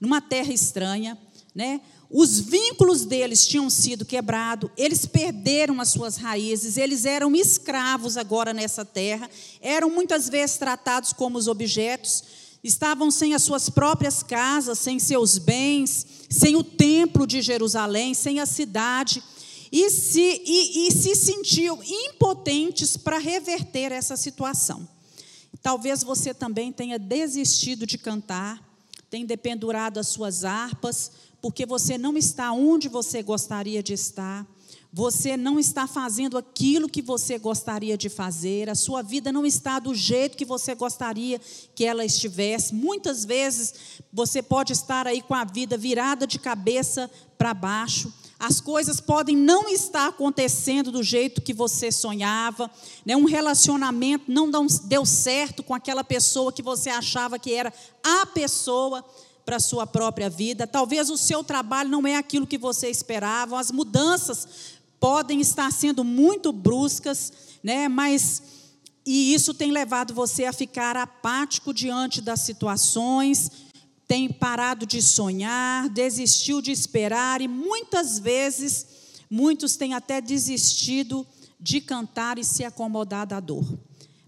numa 0.00 0.20
terra 0.20 0.52
estranha, 0.52 1.18
né, 1.54 1.80
Os 2.10 2.40
vínculos 2.40 3.04
deles 3.04 3.46
tinham 3.46 3.68
sido 3.68 4.04
quebrados, 4.04 4.70
eles 4.78 5.04
perderam 5.04 5.78
as 5.78 5.90
suas 5.90 6.16
raízes, 6.16 6.78
eles 6.78 7.04
eram 7.04 7.34
escravos 7.36 8.16
agora 8.16 8.54
nessa 8.54 8.82
terra, 8.82 9.28
eram 9.60 9.90
muitas 9.90 10.26
vezes 10.28 10.56
tratados 10.56 11.12
como 11.12 11.36
os 11.36 11.46
objetos, 11.48 12.24
estavam 12.62 13.10
sem 13.10 13.34
as 13.34 13.42
suas 13.42 13.70
próprias 13.70 14.22
casas, 14.22 14.78
sem 14.78 14.98
seus 14.98 15.38
bens, 15.38 16.06
sem 16.28 16.56
o 16.56 16.64
templo 16.64 17.26
de 17.26 17.40
Jerusalém, 17.40 18.14
sem 18.14 18.40
a 18.40 18.46
cidade, 18.46 19.22
e 19.70 19.90
se, 19.90 20.42
e, 20.44 20.88
e 20.88 20.92
se 20.92 21.14
sentiam 21.14 21.78
impotentes 21.82 22.96
para 22.96 23.18
reverter 23.18 23.92
essa 23.92 24.16
situação. 24.16 24.88
Talvez 25.62 26.02
você 26.02 26.32
também 26.32 26.72
tenha 26.72 26.98
desistido 26.98 27.86
de 27.86 27.98
cantar, 27.98 28.62
tenha 29.10 29.26
dependurado 29.26 30.00
as 30.00 30.08
suas 30.08 30.44
harpas, 30.44 31.10
porque 31.40 31.64
você 31.66 31.96
não 31.96 32.16
está 32.16 32.52
onde 32.52 32.88
você 32.88 33.22
gostaria 33.22 33.82
de 33.82 33.92
estar, 33.92 34.46
você 34.92 35.36
não 35.36 35.58
está 35.58 35.86
fazendo 35.86 36.38
aquilo 36.38 36.88
que 36.88 37.02
você 37.02 37.38
gostaria 37.38 37.96
de 37.96 38.08
fazer, 38.08 38.70
a 38.70 38.74
sua 38.74 39.02
vida 39.02 39.30
não 39.30 39.44
está 39.44 39.78
do 39.78 39.94
jeito 39.94 40.36
que 40.36 40.46
você 40.46 40.74
gostaria 40.74 41.40
que 41.74 41.84
ela 41.84 42.04
estivesse. 42.04 42.74
Muitas 42.74 43.24
vezes 43.24 43.74
você 44.12 44.42
pode 44.42 44.72
estar 44.72 45.06
aí 45.06 45.20
com 45.20 45.34
a 45.34 45.44
vida 45.44 45.76
virada 45.76 46.26
de 46.26 46.38
cabeça 46.38 47.10
para 47.36 47.52
baixo. 47.52 48.12
As 48.38 48.60
coisas 48.60 49.00
podem 49.00 49.36
não 49.36 49.68
estar 49.68 50.08
acontecendo 50.08 50.90
do 50.90 51.02
jeito 51.02 51.42
que 51.42 51.52
você 51.52 51.92
sonhava, 51.92 52.70
né? 53.04 53.16
um 53.16 53.24
relacionamento 53.24 54.30
não 54.30 54.48
deu 54.84 55.04
certo 55.04 55.62
com 55.62 55.74
aquela 55.74 56.04
pessoa 56.04 56.52
que 56.52 56.62
você 56.62 56.88
achava 56.88 57.38
que 57.38 57.52
era 57.52 57.72
a 58.02 58.24
pessoa 58.26 59.04
para 59.44 59.56
a 59.56 59.60
sua 59.60 59.86
própria 59.86 60.28
vida. 60.28 60.66
Talvez 60.66 61.08
o 61.08 61.16
seu 61.16 61.42
trabalho 61.42 61.88
não 61.88 62.06
é 62.06 62.16
aquilo 62.16 62.46
que 62.46 62.58
você 62.58 62.90
esperava. 62.90 63.58
As 63.58 63.70
mudanças 63.70 64.77
podem 65.00 65.40
estar 65.40 65.70
sendo 65.72 66.02
muito 66.04 66.52
bruscas, 66.52 67.32
né? 67.62 67.88
Mas 67.88 68.42
e 69.10 69.32
isso 69.32 69.54
tem 69.54 69.70
levado 69.70 70.12
você 70.12 70.44
a 70.44 70.52
ficar 70.52 70.94
apático 70.94 71.72
diante 71.72 72.20
das 72.20 72.40
situações, 72.40 73.50
tem 74.06 74.30
parado 74.30 74.84
de 74.84 75.00
sonhar, 75.00 75.88
desistiu 75.88 76.60
de 76.60 76.70
esperar 76.72 77.40
e 77.40 77.48
muitas 77.48 78.18
vezes 78.18 78.86
muitos 79.30 79.76
têm 79.76 79.94
até 79.94 80.20
desistido 80.20 81.26
de 81.58 81.80
cantar 81.80 82.38
e 82.38 82.44
se 82.44 82.64
acomodar 82.64 83.26
da 83.26 83.40
dor. 83.40 83.66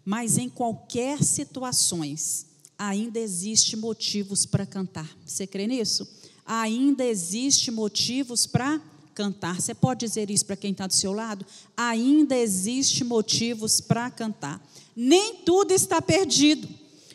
Mas 0.04 0.38
em 0.38 0.48
qualquer 0.48 1.22
situações, 1.22 2.46
ainda 2.78 3.18
existe 3.18 3.76
motivos 3.76 4.46
para 4.46 4.64
cantar. 4.64 5.08
Você 5.26 5.46
crê 5.46 5.66
nisso? 5.66 6.08
Ainda 6.46 7.04
existe 7.04 7.70
motivos 7.70 8.46
para 8.46 8.80
cantar. 9.14 9.60
Você 9.60 9.74
pode 9.74 10.06
dizer 10.06 10.30
isso 10.30 10.46
para 10.46 10.56
quem 10.56 10.72
está 10.72 10.86
do 10.86 10.94
seu 10.94 11.12
lado? 11.12 11.44
Ainda 11.76 12.36
existe 12.36 13.04
motivos 13.04 13.80
para 13.80 14.10
cantar. 14.10 14.64
Nem 14.94 15.36
tudo 15.36 15.72
está 15.72 16.00
perdido, 16.00 16.68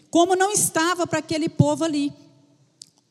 como 0.10 0.36
não 0.36 0.52
estava 0.52 1.06
para 1.06 1.20
aquele 1.20 1.50
povo 1.50 1.84
ali. 1.84 2.14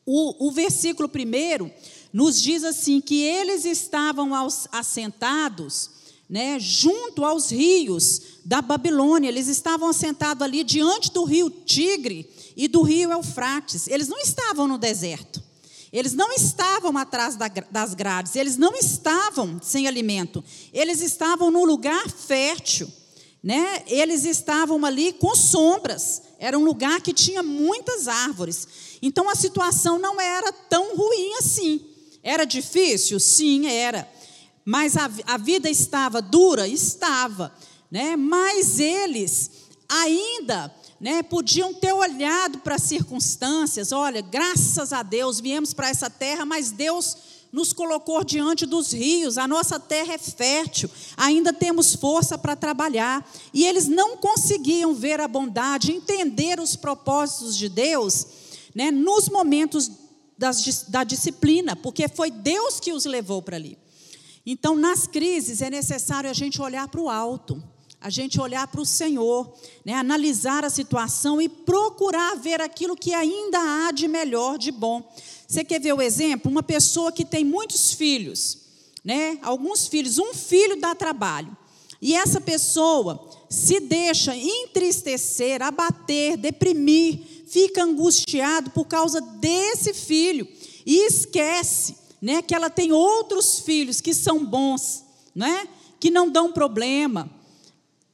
O, 0.05 0.47
o 0.47 0.51
versículo 0.51 1.09
primeiro 1.09 1.71
nos 2.13 2.41
diz 2.41 2.63
assim 2.63 3.01
que 3.01 3.21
eles 3.21 3.65
estavam 3.65 4.33
aos, 4.33 4.67
assentados 4.71 5.91
né, 6.29 6.59
junto 6.59 7.23
aos 7.23 7.51
rios 7.51 8.39
da 8.45 8.61
Babilônia. 8.61 9.27
Eles 9.27 9.47
estavam 9.47 9.89
assentados 9.89 10.41
ali 10.41 10.63
diante 10.63 11.11
do 11.11 11.23
rio 11.23 11.49
Tigre, 11.49 12.29
e 12.55 12.67
do 12.67 12.81
rio 12.81 13.11
Eufrates. 13.11 13.87
Eles 13.87 14.07
não 14.07 14.19
estavam 14.19 14.67
no 14.67 14.77
deserto. 14.77 15.43
Eles 15.95 16.11
não 16.11 16.33
estavam 16.33 16.97
atrás 16.97 17.37
das 17.71 17.93
grades, 17.93 18.35
eles 18.35 18.57
não 18.57 18.75
estavam 18.75 19.61
sem 19.63 19.87
alimento. 19.87 20.43
Eles 20.73 20.99
estavam 20.99 21.49
num 21.49 21.63
lugar 21.63 22.09
fértil, 22.09 22.91
né? 23.41 23.81
Eles 23.87 24.25
estavam 24.25 24.83
ali 24.83 25.13
com 25.13 25.33
sombras. 25.33 26.21
Era 26.37 26.59
um 26.59 26.65
lugar 26.65 26.99
que 26.99 27.13
tinha 27.13 27.41
muitas 27.41 28.09
árvores. 28.09 28.67
Então 29.01 29.29
a 29.29 29.35
situação 29.35 29.97
não 29.97 30.19
era 30.19 30.51
tão 30.51 30.97
ruim 30.97 31.35
assim. 31.35 31.85
Era 32.21 32.43
difícil? 32.43 33.17
Sim, 33.17 33.65
era. 33.67 34.05
Mas 34.65 34.97
a, 34.97 35.09
a 35.25 35.37
vida 35.37 35.69
estava 35.69 36.21
dura? 36.21 36.67
Estava. 36.67 37.55
Né? 37.89 38.17
Mas 38.17 38.81
eles 38.81 39.49
ainda 39.87 40.75
né, 40.99 41.21
podiam 41.23 41.73
ter 41.73 41.93
olhado 41.93 42.59
para 42.59 42.75
as 42.75 42.83
circunstâncias, 42.83 43.91
olha, 43.91 44.21
graças 44.21 44.93
a 44.93 45.03
Deus 45.03 45.39
viemos 45.39 45.73
para 45.73 45.89
essa 45.89 46.09
terra, 46.09 46.45
mas 46.45 46.71
Deus 46.71 47.17
nos 47.51 47.71
colocou 47.71 48.23
diante 48.23 48.65
dos 48.65 48.91
rios, 48.91 49.37
a 49.37 49.47
nossa 49.47 49.79
terra 49.79 50.13
é 50.13 50.17
fértil, 50.17 50.89
ainda 51.15 51.53
temos 51.53 51.95
força 51.95 52.37
para 52.37 52.53
trabalhar. 52.53 53.25
E 53.53 53.65
eles 53.65 53.87
não 53.87 54.17
conseguiam 54.17 54.93
ver 54.93 55.21
a 55.21 55.27
bondade, 55.27 55.93
entender 55.93 56.59
os 56.59 56.75
propósitos 56.75 57.55
de 57.55 57.69
Deus, 57.69 58.27
né, 58.75 58.91
nos 58.91 59.29
momentos 59.29 59.89
das, 60.37 60.83
da 60.89 61.05
disciplina, 61.05 61.77
porque 61.77 62.09
foi 62.09 62.29
Deus 62.29 62.81
que 62.81 62.91
os 62.91 63.05
levou 63.05 63.41
para 63.41 63.55
ali. 63.55 63.77
Então, 64.45 64.75
nas 64.75 65.07
crises, 65.07 65.61
é 65.61 65.69
necessário 65.69 66.29
a 66.29 66.33
gente 66.33 66.61
olhar 66.61 66.87
para 66.89 67.01
o 67.01 67.09
alto 67.09 67.63
a 68.05 68.09
gente 68.11 68.39
olhar 68.39 68.67
para 68.67 68.79
o 68.79 68.85
Senhor, 68.85 69.51
né, 69.83 69.95
analisar 69.95 70.63
a 70.63 70.69
situação 70.69 71.41
e 71.41 71.49
procurar 71.49 72.35
ver 72.35 72.61
aquilo 72.61 72.95
que 72.95 73.15
ainda 73.15 73.57
há 73.57 73.91
de 73.91 74.07
melhor, 74.07 74.59
de 74.59 74.71
bom. 74.71 75.11
Você 75.47 75.63
quer 75.63 75.81
ver 75.81 75.93
o 75.93 76.01
exemplo? 76.03 76.51
Uma 76.51 76.61
pessoa 76.61 77.11
que 77.11 77.25
tem 77.25 77.43
muitos 77.43 77.93
filhos, 77.93 78.59
né, 79.03 79.39
alguns 79.41 79.87
filhos, 79.87 80.19
um 80.19 80.35
filho 80.35 80.79
dá 80.79 80.93
trabalho. 80.93 81.57
E 81.99 82.13
essa 82.13 82.39
pessoa 82.39 83.27
se 83.49 83.79
deixa 83.79 84.37
entristecer, 84.37 85.63
abater, 85.63 86.37
deprimir, 86.37 87.21
fica 87.47 87.83
angustiado 87.83 88.69
por 88.69 88.85
causa 88.85 89.19
desse 89.19 89.95
filho 89.95 90.47
e 90.85 91.07
esquece, 91.07 91.95
né, 92.21 92.43
que 92.43 92.53
ela 92.53 92.69
tem 92.69 92.91
outros 92.91 93.61
filhos 93.61 93.99
que 93.99 94.13
são 94.13 94.45
bons, 94.45 95.03
né, 95.33 95.67
que 95.99 96.11
não 96.11 96.29
dão 96.29 96.51
problema, 96.51 97.33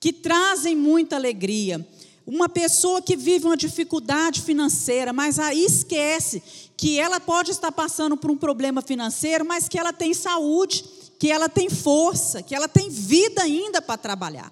que 0.02 0.12
trazem 0.12 0.76
muita 0.76 1.16
alegria. 1.16 1.88
Uma 2.26 2.50
pessoa 2.50 3.02
que 3.02 3.16
vive 3.16 3.46
uma 3.46 3.56
dificuldade 3.56 4.42
financeira, 4.42 5.14
mas 5.14 5.38
aí 5.38 5.64
esquece 5.64 6.42
que 6.76 7.00
ela 7.00 7.20
pode 7.20 7.52
estar 7.52 7.72
passando 7.72 8.18
por 8.18 8.32
um 8.32 8.36
problema 8.36 8.82
financeiro, 8.82 9.46
mas 9.46 9.70
que 9.70 9.78
ela 9.78 9.94
tem 9.94 10.14
saúde, 10.14 10.84
que 11.20 11.30
ela 11.30 11.48
tem 11.48 11.70
força, 11.70 12.42
que 12.42 12.56
ela 12.56 12.68
tem 12.68 12.90
vida 12.90 13.44
ainda 13.44 13.80
para 13.80 13.96
trabalhar. 13.96 14.52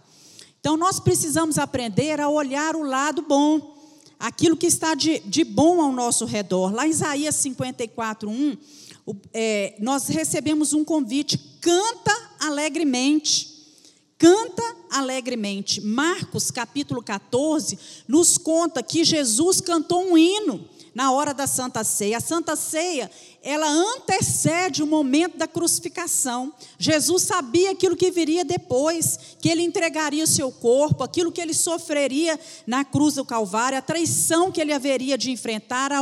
Então 0.59 0.77
nós 0.77 0.99
precisamos 0.99 1.57
aprender 1.57 2.19
a 2.21 2.29
olhar 2.29 2.75
o 2.75 2.83
lado 2.83 3.23
bom, 3.23 3.75
aquilo 4.19 4.55
que 4.55 4.67
está 4.67 4.93
de, 4.93 5.19
de 5.19 5.43
bom 5.43 5.81
ao 5.81 5.91
nosso 5.91 6.25
redor. 6.25 6.71
Lá 6.71 6.85
em 6.85 6.91
Isaías 6.91 7.35
54, 7.35 8.29
1, 8.29 8.57
é, 9.33 9.75
nós 9.79 10.07
recebemos 10.09 10.73
um 10.73 10.83
convite: 10.83 11.39
canta 11.59 12.15
alegremente. 12.39 13.58
Canta 14.19 14.75
alegremente. 14.89 15.79
Marcos, 15.79 16.51
capítulo 16.51 17.01
14, 17.01 17.79
nos 18.05 18.37
conta 18.37 18.83
que 18.83 19.05
Jesus 19.05 19.61
cantou 19.61 20.11
um 20.11 20.17
hino 20.17 20.67
na 20.93 21.13
hora 21.13 21.33
da 21.33 21.47
Santa 21.47 21.85
Ceia. 21.85 22.17
A 22.17 22.19
Santa 22.19 22.57
Ceia, 22.57 23.09
ela 23.41 23.65
antecede 23.69 24.83
o 24.83 24.87
momento 24.87 25.37
da 25.37 25.47
crucificação. 25.47 26.53
Jesus 26.77 27.23
sabia 27.23 27.71
aquilo 27.71 27.95
que 27.95 28.11
viria 28.11 28.43
depois, 28.43 29.37
que 29.39 29.47
ele 29.47 29.61
entregaria 29.61 30.25
o 30.25 30.27
seu 30.27 30.51
corpo, 30.51 31.01
aquilo 31.01 31.31
que 31.31 31.39
ele 31.39 31.53
sofreria 31.53 32.37
na 32.67 32.83
cruz 32.83 33.15
do 33.15 33.23
Calvário, 33.23 33.77
a 33.77 33.81
traição 33.81 34.51
que 34.51 34.59
ele 34.59 34.73
haveria 34.73 35.17
de 35.17 35.31
enfrentar, 35.31 35.93
a 35.93 36.01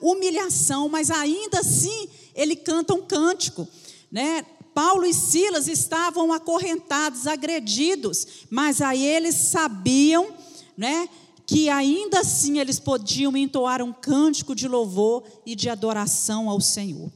humilhação, 0.00 0.88
mas 0.88 1.10
ainda 1.10 1.58
assim 1.58 2.08
ele 2.32 2.54
canta 2.54 2.94
um 2.94 3.02
cântico, 3.02 3.66
né? 4.08 4.46
Paulo 4.74 5.04
e 5.04 5.14
Silas 5.14 5.68
estavam 5.68 6.32
acorrentados, 6.32 7.26
agredidos, 7.26 8.26
mas 8.50 8.80
aí 8.80 9.04
eles 9.04 9.34
sabiam, 9.34 10.28
né, 10.76 11.08
que 11.46 11.68
ainda 11.68 12.20
assim 12.20 12.58
eles 12.58 12.78
podiam 12.78 13.36
entoar 13.36 13.82
um 13.82 13.92
cântico 13.92 14.54
de 14.54 14.68
louvor 14.68 15.24
e 15.46 15.56
de 15.56 15.68
adoração 15.68 16.48
ao 16.48 16.60
Senhor. 16.60 17.10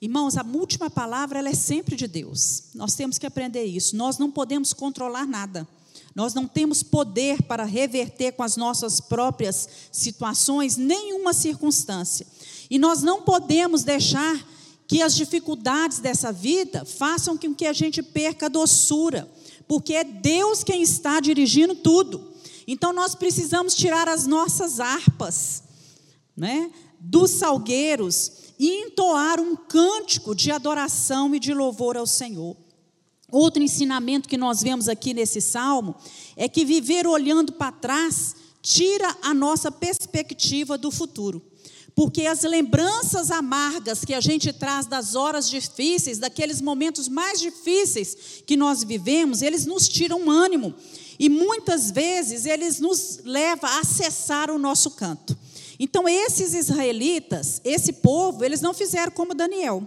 Irmãos, 0.00 0.36
a 0.36 0.44
última 0.44 0.90
palavra 0.90 1.38
ela 1.38 1.48
é 1.48 1.54
sempre 1.54 1.94
de 1.94 2.08
Deus. 2.08 2.64
Nós 2.74 2.94
temos 2.94 3.18
que 3.18 3.26
aprender 3.26 3.64
isso. 3.64 3.96
Nós 3.96 4.18
não 4.18 4.30
podemos 4.30 4.72
controlar 4.72 5.26
nada. 5.26 5.66
Nós 6.14 6.34
não 6.34 6.46
temos 6.46 6.82
poder 6.82 7.42
para 7.42 7.64
reverter 7.64 8.32
com 8.32 8.42
as 8.42 8.56
nossas 8.56 9.00
próprias 9.00 9.68
situações 9.90 10.76
nenhuma 10.76 11.32
circunstância. 11.32 12.26
E 12.68 12.78
nós 12.78 13.02
não 13.02 13.22
podemos 13.22 13.82
deixar 13.84 14.44
que 14.92 15.00
as 15.00 15.14
dificuldades 15.14 16.00
dessa 16.00 16.30
vida 16.30 16.84
façam 16.84 17.34
com 17.34 17.54
que 17.54 17.64
a 17.64 17.72
gente 17.72 18.02
perca 18.02 18.44
a 18.44 18.48
doçura, 18.50 19.26
porque 19.66 19.94
é 19.94 20.04
Deus 20.04 20.62
quem 20.62 20.82
está 20.82 21.18
dirigindo 21.18 21.74
tudo. 21.74 22.30
Então 22.66 22.92
nós 22.92 23.14
precisamos 23.14 23.74
tirar 23.74 24.06
as 24.06 24.26
nossas 24.26 24.80
harpas, 24.80 25.62
né? 26.36 26.70
dos 27.00 27.30
salgueiros 27.30 28.32
e 28.58 28.82
entoar 28.82 29.40
um 29.40 29.56
cântico 29.56 30.34
de 30.34 30.50
adoração 30.50 31.34
e 31.34 31.40
de 31.40 31.54
louvor 31.54 31.96
ao 31.96 32.06
Senhor. 32.06 32.54
Outro 33.30 33.62
ensinamento 33.62 34.28
que 34.28 34.36
nós 34.36 34.62
vemos 34.62 34.90
aqui 34.90 35.14
nesse 35.14 35.40
salmo 35.40 35.96
é 36.36 36.50
que 36.50 36.66
viver 36.66 37.06
olhando 37.06 37.54
para 37.54 37.72
trás 37.72 38.36
tira 38.60 39.16
a 39.22 39.32
nossa 39.32 39.72
perspectiva 39.72 40.76
do 40.76 40.90
futuro. 40.90 41.40
Porque 41.94 42.26
as 42.26 42.42
lembranças 42.42 43.30
amargas 43.30 44.04
que 44.04 44.14
a 44.14 44.20
gente 44.20 44.52
traz 44.52 44.86
das 44.86 45.14
horas 45.14 45.48
difíceis, 45.48 46.18
daqueles 46.18 46.60
momentos 46.60 47.08
mais 47.08 47.40
difíceis 47.40 48.42
que 48.46 48.56
nós 48.56 48.82
vivemos, 48.82 49.42
eles 49.42 49.66
nos 49.66 49.88
tiram 49.88 50.30
ânimo. 50.30 50.74
E 51.18 51.28
muitas 51.28 51.90
vezes 51.90 52.46
eles 52.46 52.80
nos 52.80 53.20
levam 53.24 53.68
a 53.68 53.80
acessar 53.80 54.50
o 54.50 54.58
nosso 54.58 54.92
canto. 54.92 55.36
Então, 55.78 56.08
esses 56.08 56.54
israelitas, 56.54 57.60
esse 57.64 57.92
povo, 57.94 58.44
eles 58.44 58.60
não 58.60 58.72
fizeram 58.72 59.12
como 59.12 59.34
Daniel. 59.34 59.86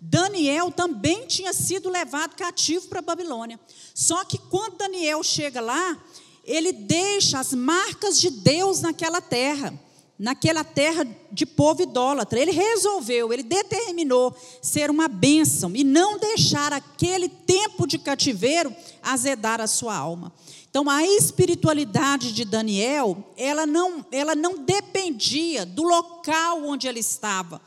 Daniel 0.00 0.70
também 0.70 1.26
tinha 1.26 1.52
sido 1.52 1.88
levado 1.88 2.36
cativo 2.36 2.86
para 2.88 3.00
a 3.00 3.02
Babilônia. 3.02 3.58
Só 3.94 4.24
que 4.24 4.38
quando 4.38 4.76
Daniel 4.76 5.22
chega 5.22 5.60
lá, 5.60 5.96
ele 6.44 6.72
deixa 6.72 7.38
as 7.38 7.52
marcas 7.52 8.20
de 8.20 8.30
Deus 8.30 8.80
naquela 8.80 9.20
terra, 9.20 9.78
naquela 10.18 10.64
terra 10.64 11.06
de 11.30 11.46
povo 11.46 11.82
idólatra. 11.82 12.40
Ele 12.40 12.50
resolveu, 12.50 13.32
ele 13.32 13.42
determinou 13.42 14.34
ser 14.60 14.90
uma 14.90 15.06
bênção 15.06 15.76
e 15.76 15.84
não 15.84 16.18
deixar 16.18 16.72
aquele 16.72 17.28
tempo 17.28 17.86
de 17.86 17.98
cativeiro 17.98 18.74
azedar 19.02 19.60
a 19.60 19.66
sua 19.66 19.96
alma. 19.96 20.32
Então, 20.70 20.90
a 20.90 21.02
espiritualidade 21.02 22.32
de 22.32 22.44
Daniel, 22.44 23.32
ela 23.36 23.66
não, 23.66 24.04
ela 24.12 24.34
não 24.34 24.58
dependia 24.58 25.64
do 25.64 25.82
local 25.82 26.62
onde 26.64 26.86
ele 26.86 27.00
estava, 27.00 27.60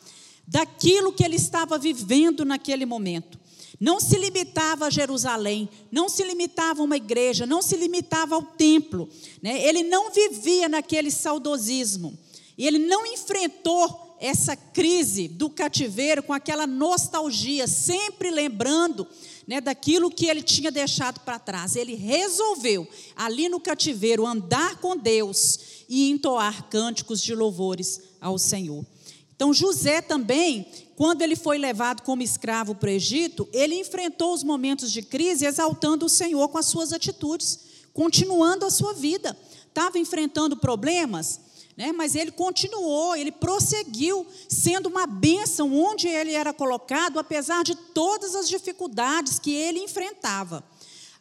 daquilo 0.47 1.11
que 1.11 1.23
ele 1.23 1.35
estava 1.35 1.77
vivendo 1.77 2.45
naquele 2.45 2.85
momento. 2.85 3.39
Não 3.79 3.99
se 3.99 4.15
limitava 4.15 4.85
a 4.85 4.89
Jerusalém, 4.91 5.67
não 5.91 6.07
se 6.07 6.23
limitava 6.23 6.81
a 6.81 6.85
uma 6.85 6.95
igreja, 6.95 7.47
não 7.47 7.63
se 7.63 7.75
limitava 7.75 8.35
ao 8.35 8.43
templo. 8.43 9.09
Né? 9.41 9.59
Ele 9.63 9.81
não 9.81 10.11
vivia 10.11 10.69
naquele 10.69 11.09
saudosismo. 11.09 12.15
E 12.61 12.67
ele 12.67 12.77
não 12.77 13.07
enfrentou 13.07 14.15
essa 14.19 14.55
crise 14.55 15.27
do 15.27 15.49
cativeiro 15.49 16.21
com 16.21 16.31
aquela 16.31 16.67
nostalgia, 16.67 17.65
sempre 17.65 18.29
lembrando 18.29 19.07
né, 19.47 19.59
daquilo 19.59 20.11
que 20.11 20.27
ele 20.27 20.43
tinha 20.43 20.69
deixado 20.69 21.21
para 21.21 21.39
trás. 21.39 21.75
Ele 21.75 21.95
resolveu, 21.95 22.87
ali 23.15 23.49
no 23.49 23.59
cativeiro, 23.59 24.27
andar 24.27 24.75
com 24.75 24.95
Deus 24.95 25.57
e 25.89 26.11
entoar 26.11 26.69
cânticos 26.69 27.19
de 27.19 27.33
louvores 27.33 27.99
ao 28.21 28.37
Senhor. 28.37 28.85
Então, 29.35 29.51
José 29.51 29.99
também, 29.99 30.67
quando 30.95 31.23
ele 31.23 31.35
foi 31.35 31.57
levado 31.57 32.03
como 32.03 32.21
escravo 32.21 32.75
para 32.75 32.89
o 32.89 32.93
Egito, 32.93 33.49
ele 33.51 33.73
enfrentou 33.79 34.35
os 34.35 34.43
momentos 34.43 34.91
de 34.91 35.01
crise 35.01 35.47
exaltando 35.47 36.05
o 36.05 36.09
Senhor 36.09 36.47
com 36.49 36.59
as 36.59 36.67
suas 36.67 36.93
atitudes, 36.93 37.59
continuando 37.91 38.67
a 38.67 38.69
sua 38.69 38.93
vida. 38.93 39.35
Estava 39.67 39.97
enfrentando 39.97 40.55
problemas, 40.55 41.39
né? 41.75 41.91
Mas 41.91 42.15
ele 42.15 42.31
continuou, 42.31 43.15
ele 43.15 43.31
prosseguiu, 43.31 44.25
sendo 44.47 44.87
uma 44.87 45.07
bênção 45.07 45.73
onde 45.73 46.07
ele 46.07 46.33
era 46.33 46.53
colocado, 46.53 47.19
apesar 47.19 47.63
de 47.63 47.75
todas 47.75 48.35
as 48.35 48.47
dificuldades 48.47 49.39
que 49.39 49.51
ele 49.51 49.79
enfrentava. 49.79 50.63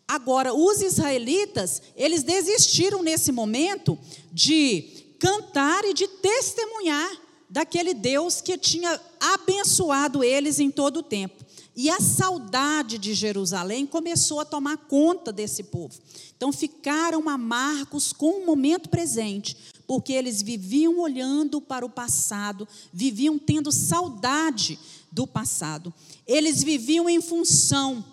Agora, 0.07 0.52
os 0.52 0.83
israelitas, 0.83 1.80
eles 1.95 2.23
desistiram 2.23 3.02
nesse 3.02 3.30
momento 3.30 3.97
de 4.33 5.14
cantar 5.21 5.85
e 5.85 5.95
de 5.95 6.09
testemunhar 6.09 7.11
daquele 7.49 7.95
Deus 7.95 8.40
que 8.40 8.57
tinha 8.59 9.00
abençoado 9.21 10.25
eles 10.25 10.59
em 10.59 10.71
todo 10.71 10.99
o 10.99 11.02
tempo. 11.02 11.45
E 11.76 11.88
a 11.88 12.00
saudade 12.00 12.99
de 12.99 13.14
Jerusalém 13.14 13.87
começou 13.87 14.40
a 14.40 14.45
tomar 14.45 14.76
conta 14.76 15.33
desse 15.33 15.62
povo. 15.64 15.95
Então 16.37 16.52
ficaram 16.52 17.28
amargos 17.28 18.12
com 18.12 18.42
o 18.42 18.47
momento 18.47 18.88
presente, 18.88 19.57
porque 19.90 20.12
eles 20.12 20.40
viviam 20.40 21.00
olhando 21.00 21.61
para 21.61 21.85
o 21.85 21.90
passado, 21.90 22.69
viviam 22.93 23.36
tendo 23.36 23.73
saudade 23.73 24.78
do 25.10 25.26
passado. 25.26 25.93
Eles 26.25 26.62
viviam 26.62 27.10
em 27.10 27.21
função, 27.21 28.04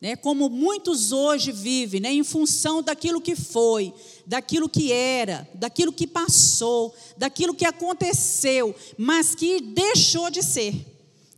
né, 0.00 0.16
como 0.16 0.48
muitos 0.48 1.12
hoje 1.12 1.52
vivem, 1.52 2.00
né, 2.00 2.10
em 2.10 2.24
função 2.24 2.82
daquilo 2.82 3.20
que 3.20 3.36
foi, 3.36 3.92
daquilo 4.26 4.70
que 4.70 4.90
era, 4.90 5.46
daquilo 5.52 5.92
que 5.92 6.06
passou, 6.06 6.94
daquilo 7.18 7.52
que 7.52 7.66
aconteceu, 7.66 8.74
mas 8.96 9.34
que 9.34 9.60
deixou 9.60 10.30
de 10.30 10.42
ser. 10.42 10.74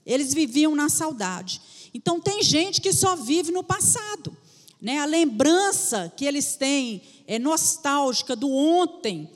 Eles 0.06 0.32
viviam 0.32 0.72
na 0.72 0.88
saudade. 0.88 1.60
Então, 1.92 2.20
tem 2.20 2.44
gente 2.44 2.80
que 2.80 2.92
só 2.92 3.16
vive 3.16 3.50
no 3.50 3.64
passado. 3.64 4.36
Né? 4.80 5.00
A 5.00 5.04
lembrança 5.04 6.12
que 6.16 6.24
eles 6.24 6.54
têm 6.54 7.02
é 7.26 7.40
nostálgica 7.40 8.36
do 8.36 8.48
ontem 8.48 9.28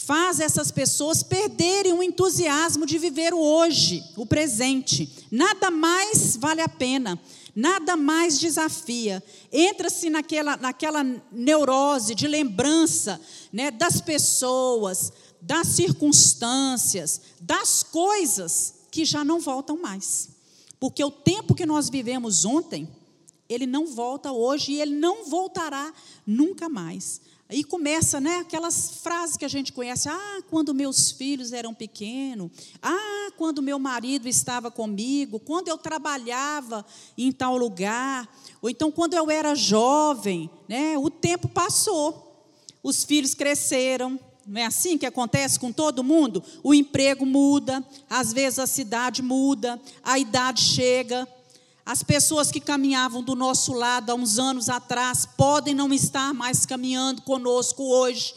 faz 0.00 0.40
essas 0.40 0.70
pessoas 0.70 1.22
perderem 1.22 1.92
o 1.92 2.02
entusiasmo 2.02 2.86
de 2.86 2.98
viver 2.98 3.34
o 3.34 3.38
hoje, 3.38 4.02
o 4.16 4.24
presente. 4.24 5.26
Nada 5.30 5.70
mais 5.70 6.36
vale 6.36 6.62
a 6.62 6.68
pena, 6.68 7.20
nada 7.54 7.96
mais 7.96 8.38
desafia. 8.38 9.22
Entra-se 9.52 10.08
naquela, 10.08 10.56
naquela 10.56 11.04
neurose 11.30 12.14
de 12.14 12.26
lembrança 12.26 13.20
né, 13.52 13.70
das 13.70 14.00
pessoas, 14.00 15.12
das 15.40 15.68
circunstâncias, 15.68 17.20
das 17.40 17.82
coisas 17.82 18.76
que 18.90 19.04
já 19.04 19.22
não 19.22 19.38
voltam 19.38 19.80
mais. 19.80 20.30
Porque 20.78 21.04
o 21.04 21.10
tempo 21.10 21.54
que 21.54 21.66
nós 21.66 21.90
vivemos 21.90 22.46
ontem, 22.46 22.88
ele 23.48 23.66
não 23.66 23.86
volta 23.86 24.32
hoje 24.32 24.72
e 24.72 24.80
ele 24.80 24.94
não 24.94 25.26
voltará 25.26 25.92
nunca 26.26 26.70
mais. 26.70 27.20
Aí 27.50 27.64
começa, 27.64 28.20
né, 28.20 28.36
aquelas 28.36 29.00
frases 29.02 29.36
que 29.36 29.44
a 29.44 29.48
gente 29.48 29.72
conhece: 29.72 30.08
"Ah, 30.08 30.40
quando 30.48 30.72
meus 30.72 31.10
filhos 31.10 31.52
eram 31.52 31.74
pequenos. 31.74 32.48
Ah, 32.80 33.32
quando 33.36 33.60
meu 33.60 33.76
marido 33.76 34.28
estava 34.28 34.70
comigo, 34.70 35.40
quando 35.40 35.66
eu 35.66 35.76
trabalhava 35.76 36.86
em 37.18 37.32
tal 37.32 37.56
lugar, 37.56 38.32
ou 38.62 38.70
então 38.70 38.92
quando 38.92 39.14
eu 39.14 39.28
era 39.28 39.56
jovem, 39.56 40.48
né? 40.68 40.96
O 40.96 41.10
tempo 41.10 41.48
passou. 41.48 42.28
Os 42.84 43.02
filhos 43.04 43.34
cresceram, 43.34 44.18
não 44.46 44.60
é 44.60 44.66
assim 44.66 44.96
que 44.96 45.04
acontece 45.04 45.58
com 45.58 45.72
todo 45.72 46.04
mundo? 46.04 46.42
O 46.62 46.72
emprego 46.72 47.26
muda, 47.26 47.84
às 48.08 48.32
vezes 48.32 48.60
a 48.60 48.66
cidade 48.66 49.22
muda, 49.22 49.80
a 50.04 50.20
idade 50.20 50.62
chega. 50.62 51.26
As 51.90 52.04
pessoas 52.04 52.52
que 52.52 52.60
caminhavam 52.60 53.20
do 53.20 53.34
nosso 53.34 53.72
lado 53.72 54.10
há 54.10 54.14
uns 54.14 54.38
anos 54.38 54.68
atrás 54.68 55.26
podem 55.26 55.74
não 55.74 55.92
estar 55.92 56.32
mais 56.32 56.64
caminhando 56.64 57.22
conosco 57.22 57.82
hoje, 57.82 58.32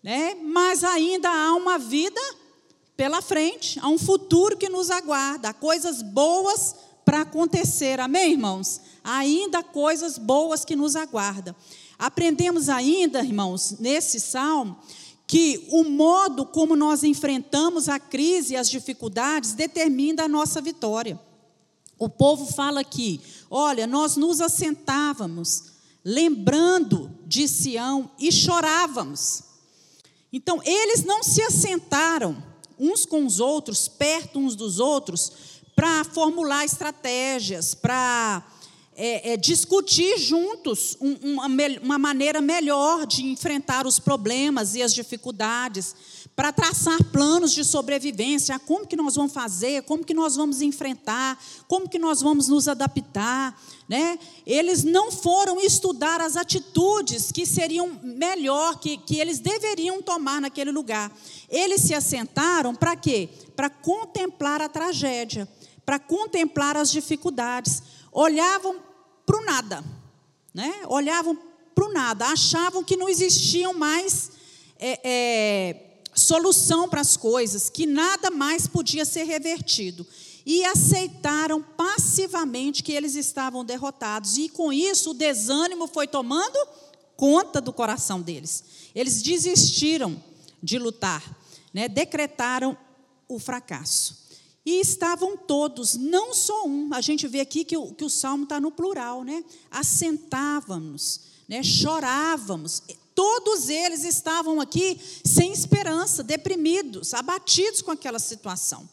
né? 0.00 0.36
mas 0.36 0.84
ainda 0.84 1.28
há 1.28 1.56
uma 1.56 1.76
vida 1.76 2.20
pela 2.96 3.20
frente, 3.20 3.80
há 3.80 3.88
um 3.88 3.98
futuro 3.98 4.56
que 4.56 4.68
nos 4.68 4.92
aguarda, 4.92 5.48
há 5.48 5.52
coisas 5.52 6.02
boas 6.02 6.76
para 7.04 7.22
acontecer, 7.22 7.98
amém, 7.98 8.34
irmãos? 8.34 8.80
Há 9.02 9.16
ainda 9.16 9.60
coisas 9.60 10.16
boas 10.16 10.64
que 10.64 10.76
nos 10.76 10.94
aguardam. 10.94 11.52
Aprendemos 11.98 12.68
ainda, 12.68 13.24
irmãos, 13.24 13.74
nesse 13.80 14.20
salmo, 14.20 14.78
que 15.26 15.66
o 15.72 15.82
modo 15.82 16.46
como 16.46 16.76
nós 16.76 17.02
enfrentamos 17.02 17.88
a 17.88 17.98
crise 17.98 18.54
e 18.54 18.56
as 18.56 18.70
dificuldades 18.70 19.52
determina 19.52 20.26
a 20.26 20.28
nossa 20.28 20.60
vitória. 20.60 21.18
O 21.98 22.08
povo 22.08 22.46
fala 22.46 22.80
aqui: 22.80 23.20
olha, 23.50 23.86
nós 23.86 24.16
nos 24.16 24.40
assentávamos, 24.40 25.64
lembrando 26.04 27.10
de 27.26 27.46
Sião 27.48 28.10
e 28.18 28.30
chorávamos. 28.30 29.42
Então, 30.32 30.60
eles 30.64 31.04
não 31.04 31.22
se 31.22 31.40
assentaram 31.42 32.42
uns 32.78 33.06
com 33.06 33.24
os 33.24 33.38
outros, 33.38 33.86
perto 33.86 34.38
uns 34.38 34.56
dos 34.56 34.80
outros, 34.80 35.32
para 35.76 36.04
formular 36.04 36.64
estratégias, 36.64 37.74
para 37.74 38.44
é, 38.96 39.32
é, 39.32 39.36
discutir 39.36 40.18
juntos 40.18 40.96
um, 41.00 41.14
uma, 41.34 41.48
uma 41.82 41.98
maneira 41.98 42.40
melhor 42.40 43.06
de 43.06 43.26
enfrentar 43.26 43.86
os 43.86 43.98
problemas 43.98 44.74
e 44.74 44.82
as 44.82 44.94
dificuldades, 44.94 45.94
para 46.36 46.52
traçar 46.52 47.02
planos 47.12 47.52
de 47.52 47.64
sobrevivência, 47.64 48.58
como 48.58 48.86
que 48.86 48.96
nós 48.96 49.14
vamos 49.14 49.32
fazer, 49.32 49.82
como 49.82 50.04
que 50.04 50.14
nós 50.14 50.34
vamos 50.34 50.62
enfrentar, 50.62 51.40
como 51.68 51.88
que 51.88 51.98
nós 51.98 52.20
vamos 52.20 52.48
nos 52.48 52.66
adaptar. 52.66 53.60
Né? 53.88 54.18
Eles 54.44 54.82
não 54.82 55.12
foram 55.12 55.60
estudar 55.60 56.20
as 56.20 56.36
atitudes 56.36 57.30
que 57.30 57.46
seriam 57.46 58.00
melhor, 58.02 58.80
que, 58.80 58.96
que 58.96 59.20
eles 59.20 59.38
deveriam 59.38 60.02
tomar 60.02 60.40
naquele 60.40 60.72
lugar. 60.72 61.12
Eles 61.48 61.82
se 61.82 61.94
assentaram 61.94 62.74
para 62.74 62.96
quê? 62.96 63.28
Para 63.54 63.70
contemplar 63.70 64.60
a 64.60 64.68
tragédia, 64.68 65.48
para 65.86 66.00
contemplar 66.00 66.76
as 66.76 66.90
dificuldades 66.90 67.80
olhavam 68.14 68.80
para 69.26 69.36
o 69.36 69.44
nada, 69.44 69.84
né? 70.54 70.82
olhavam 70.86 71.36
para 71.74 71.84
o 71.84 71.92
nada, 71.92 72.26
achavam 72.26 72.84
que 72.84 72.96
não 72.96 73.08
existiam 73.08 73.74
mais 73.74 74.30
é, 74.78 75.00
é, 75.02 76.00
solução 76.14 76.88
para 76.88 77.00
as 77.00 77.16
coisas, 77.16 77.68
que 77.68 77.84
nada 77.84 78.30
mais 78.30 78.68
podia 78.68 79.04
ser 79.04 79.24
revertido. 79.24 80.06
E 80.46 80.64
aceitaram 80.64 81.62
passivamente 81.62 82.82
que 82.82 82.92
eles 82.92 83.14
estavam 83.14 83.64
derrotados. 83.64 84.36
E 84.36 84.50
com 84.50 84.70
isso, 84.70 85.10
o 85.10 85.14
desânimo 85.14 85.86
foi 85.86 86.06
tomando 86.06 86.58
conta 87.16 87.62
do 87.62 87.72
coração 87.72 88.20
deles. 88.20 88.62
Eles 88.94 89.22
desistiram 89.22 90.22
de 90.62 90.78
lutar, 90.78 91.22
né? 91.72 91.88
decretaram 91.88 92.76
o 93.26 93.38
fracasso. 93.38 94.23
E 94.64 94.80
estavam 94.80 95.36
todos, 95.36 95.94
não 95.94 96.32
só 96.32 96.66
um, 96.66 96.88
a 96.92 97.00
gente 97.02 97.28
vê 97.28 97.40
aqui 97.40 97.64
que 97.64 97.76
o, 97.76 97.92
que 97.92 98.04
o 98.04 98.08
salmo 98.08 98.44
está 98.44 98.58
no 98.58 98.70
plural, 98.70 99.22
né? 99.22 99.44
Assentávamos, 99.70 101.20
né? 101.46 101.62
chorávamos, 101.62 102.82
todos 103.14 103.68
eles 103.68 104.04
estavam 104.04 104.60
aqui 104.60 104.98
sem 105.22 105.52
esperança, 105.52 106.22
deprimidos, 106.22 107.12
abatidos 107.12 107.82
com 107.82 107.90
aquela 107.90 108.18
situação. 108.18 108.88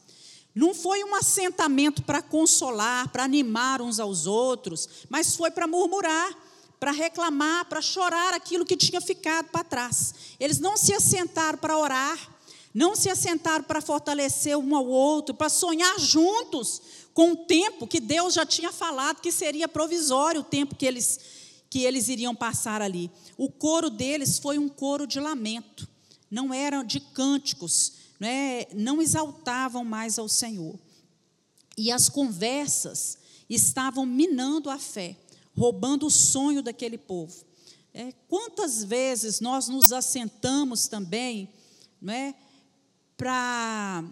Não 0.54 0.76
foi 0.76 1.04
um 1.06 1.16
assentamento 1.16 2.04
para 2.04 2.22
consolar, 2.22 3.08
para 3.10 3.24
animar 3.24 3.82
uns 3.82 4.00
aos 4.00 4.28
outros, 4.28 4.90
mas 5.10 5.36
foi 5.36 5.50
para 5.50 5.66
murmurar, 5.66 6.38
para 6.78 6.92
reclamar, 6.92 7.66
para 7.66 7.82
chorar 7.82 8.34
aquilo 8.34 8.66
que 8.66 8.76
tinha 8.76 9.00
ficado 9.00 9.50
para 9.50 9.64
trás. 9.64 10.14
Eles 10.40 10.60
não 10.60 10.76
se 10.76 10.94
assentaram 10.94 11.58
para 11.58 11.78
orar, 11.78 12.18
não 12.74 12.96
se 12.96 13.10
assentaram 13.10 13.64
para 13.64 13.82
fortalecer 13.82 14.58
um 14.58 14.76
ao 14.76 14.86
outro, 14.86 15.36
para 15.36 15.50
sonhar 15.50 16.00
juntos 16.00 16.82
com 17.14 17.32
o 17.32 17.36
tempo 17.36 17.88
que 17.88 18.00
Deus 18.00 18.34
já 18.34 18.46
tinha 18.46 18.72
falado 18.72 19.22
que 19.22 19.32
seria 19.32 19.68
provisório 19.68 20.42
o 20.42 20.46
tempo 20.46 20.76
que 20.76 20.86
eles, 20.86 21.20
que 21.70 21.84
eles 21.84 22.08
iriam 22.08 22.34
passar 22.34 22.82
ali. 22.82 23.12
O 23.38 23.50
coro 23.52 23.90
deles 23.90 24.40
foi 24.40 24.58
um 24.58 24.70
coro 24.70 25.06
de 25.06 25.20
lamento, 25.20 25.88
não 26.30 26.54
era 26.54 26.82
de 26.84 27.00
cânticos, 27.00 27.94
não, 28.20 28.28
é, 28.28 28.68
não 28.74 29.02
exaltavam 29.02 29.84
mais 29.84 30.18
ao 30.18 30.30
Senhor. 30.30 30.80
E 31.78 31.92
as 31.92 32.08
conversas 32.08 33.18
estavam 33.50 34.06
minando 34.06 34.70
a 34.70 34.78
fé, 34.78 35.18
roubando 35.58 36.06
o 36.06 36.12
sonho 36.12 36.62
daquele 36.62 36.98
povo. 36.98 37.44
É, 37.94 38.14
quantas 38.30 38.84
vezes 38.84 39.42
nós 39.42 39.68
nos 39.68 39.92
assentamos 39.92 40.88
também, 40.88 41.50
não 42.02 42.14
é? 42.14 42.34
Para 43.22 44.04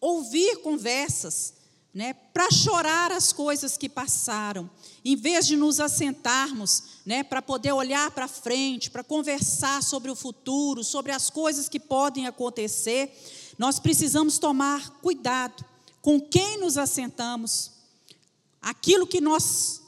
ouvir 0.00 0.62
conversas, 0.62 1.52
né, 1.92 2.14
para 2.32 2.50
chorar 2.50 3.12
as 3.12 3.30
coisas 3.30 3.76
que 3.76 3.90
passaram, 3.90 4.70
em 5.04 5.14
vez 5.14 5.46
de 5.46 5.54
nos 5.54 5.80
assentarmos, 5.80 6.82
né, 7.04 7.22
para 7.22 7.42
poder 7.42 7.72
olhar 7.72 8.10
para 8.12 8.26
frente, 8.26 8.90
para 8.90 9.04
conversar 9.04 9.82
sobre 9.82 10.10
o 10.10 10.16
futuro, 10.16 10.82
sobre 10.82 11.12
as 11.12 11.28
coisas 11.28 11.68
que 11.68 11.78
podem 11.78 12.26
acontecer, 12.26 13.14
nós 13.58 13.78
precisamos 13.78 14.38
tomar 14.38 14.92
cuidado 15.02 15.62
com 16.00 16.18
quem 16.18 16.56
nos 16.56 16.78
assentamos, 16.78 17.72
aquilo 18.62 19.06
que 19.06 19.20
nós 19.20 19.82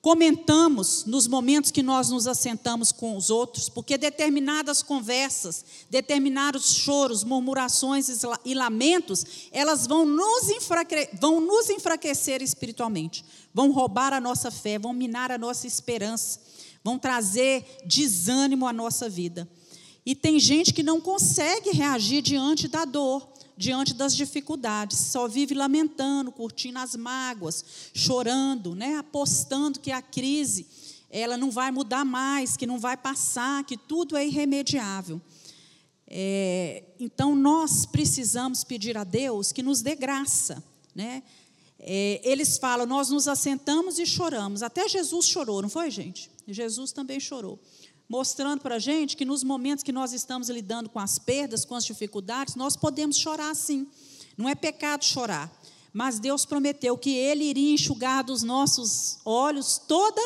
comentamos 0.00 1.04
nos 1.04 1.26
momentos 1.26 1.70
que 1.70 1.82
nós 1.82 2.10
nos 2.10 2.26
assentamos 2.26 2.92
com 2.92 3.16
os 3.16 3.30
outros, 3.30 3.68
porque 3.68 3.98
determinadas 3.98 4.82
conversas, 4.82 5.64
determinados 5.90 6.74
choros, 6.74 7.24
murmurações 7.24 8.08
e 8.44 8.54
lamentos, 8.54 9.48
elas 9.50 9.86
vão 9.86 10.04
nos, 10.04 10.48
enfraque 10.50 11.08
vão 11.20 11.40
nos 11.40 11.68
enfraquecer 11.68 12.42
espiritualmente, 12.42 13.24
vão 13.52 13.72
roubar 13.72 14.12
a 14.12 14.20
nossa 14.20 14.50
fé, 14.50 14.78
vão 14.78 14.92
minar 14.92 15.32
a 15.32 15.38
nossa 15.38 15.66
esperança, 15.66 16.40
vão 16.84 16.98
trazer 16.98 17.64
desânimo 17.84 18.66
à 18.66 18.72
nossa 18.72 19.08
vida. 19.08 19.48
E 20.06 20.14
tem 20.14 20.38
gente 20.38 20.72
que 20.72 20.82
não 20.82 21.00
consegue 21.00 21.70
reagir 21.70 22.22
diante 22.22 22.68
da 22.68 22.84
dor, 22.84 23.28
diante 23.58 23.92
das 23.92 24.14
dificuldades, 24.14 24.96
só 24.96 25.26
vive 25.26 25.52
lamentando, 25.52 26.30
curtindo 26.30 26.78
as 26.78 26.94
mágoas, 26.94 27.64
chorando, 27.92 28.74
né, 28.76 28.96
apostando 28.96 29.80
que 29.80 29.90
a 29.90 30.00
crise 30.00 30.66
ela 31.10 31.36
não 31.36 31.50
vai 31.50 31.70
mudar 31.70 32.04
mais, 32.04 32.56
que 32.56 32.66
não 32.66 32.78
vai 32.78 32.96
passar, 32.96 33.64
que 33.64 33.76
tudo 33.76 34.16
é 34.16 34.24
irremediável. 34.26 35.20
É, 36.06 36.84
então 37.00 37.34
nós 37.34 37.84
precisamos 37.84 38.62
pedir 38.62 38.96
a 38.96 39.04
Deus 39.04 39.50
que 39.50 39.62
nos 39.62 39.82
dê 39.82 39.94
graça, 39.94 40.62
né? 40.94 41.22
É, 41.80 42.20
eles 42.24 42.58
falam, 42.58 42.86
nós 42.86 43.08
nos 43.08 43.28
assentamos 43.28 43.98
e 43.98 44.06
choramos. 44.06 44.62
Até 44.62 44.88
Jesus 44.88 45.26
chorou, 45.26 45.62
não 45.62 45.68
foi, 45.68 45.90
gente? 45.90 46.30
Jesus 46.46 46.92
também 46.92 47.20
chorou 47.20 47.58
mostrando 48.08 48.60
para 48.60 48.76
a 48.76 48.78
gente 48.78 49.16
que 49.16 49.24
nos 49.24 49.44
momentos 49.44 49.84
que 49.84 49.92
nós 49.92 50.12
estamos 50.12 50.48
lidando 50.48 50.88
com 50.88 50.98
as 50.98 51.18
perdas, 51.18 51.64
com 51.64 51.74
as 51.74 51.84
dificuldades, 51.84 52.54
nós 52.54 52.74
podemos 52.74 53.16
chorar 53.16 53.54
sim. 53.54 53.86
Não 54.36 54.48
é 54.48 54.54
pecado 54.54 55.04
chorar. 55.04 55.52
Mas 55.92 56.18
Deus 56.18 56.44
prometeu 56.44 56.96
que 56.96 57.10
Ele 57.10 57.44
iria 57.44 57.74
enxugar 57.74 58.24
dos 58.24 58.42
nossos 58.42 59.18
olhos 59.24 59.78
toda 59.78 60.22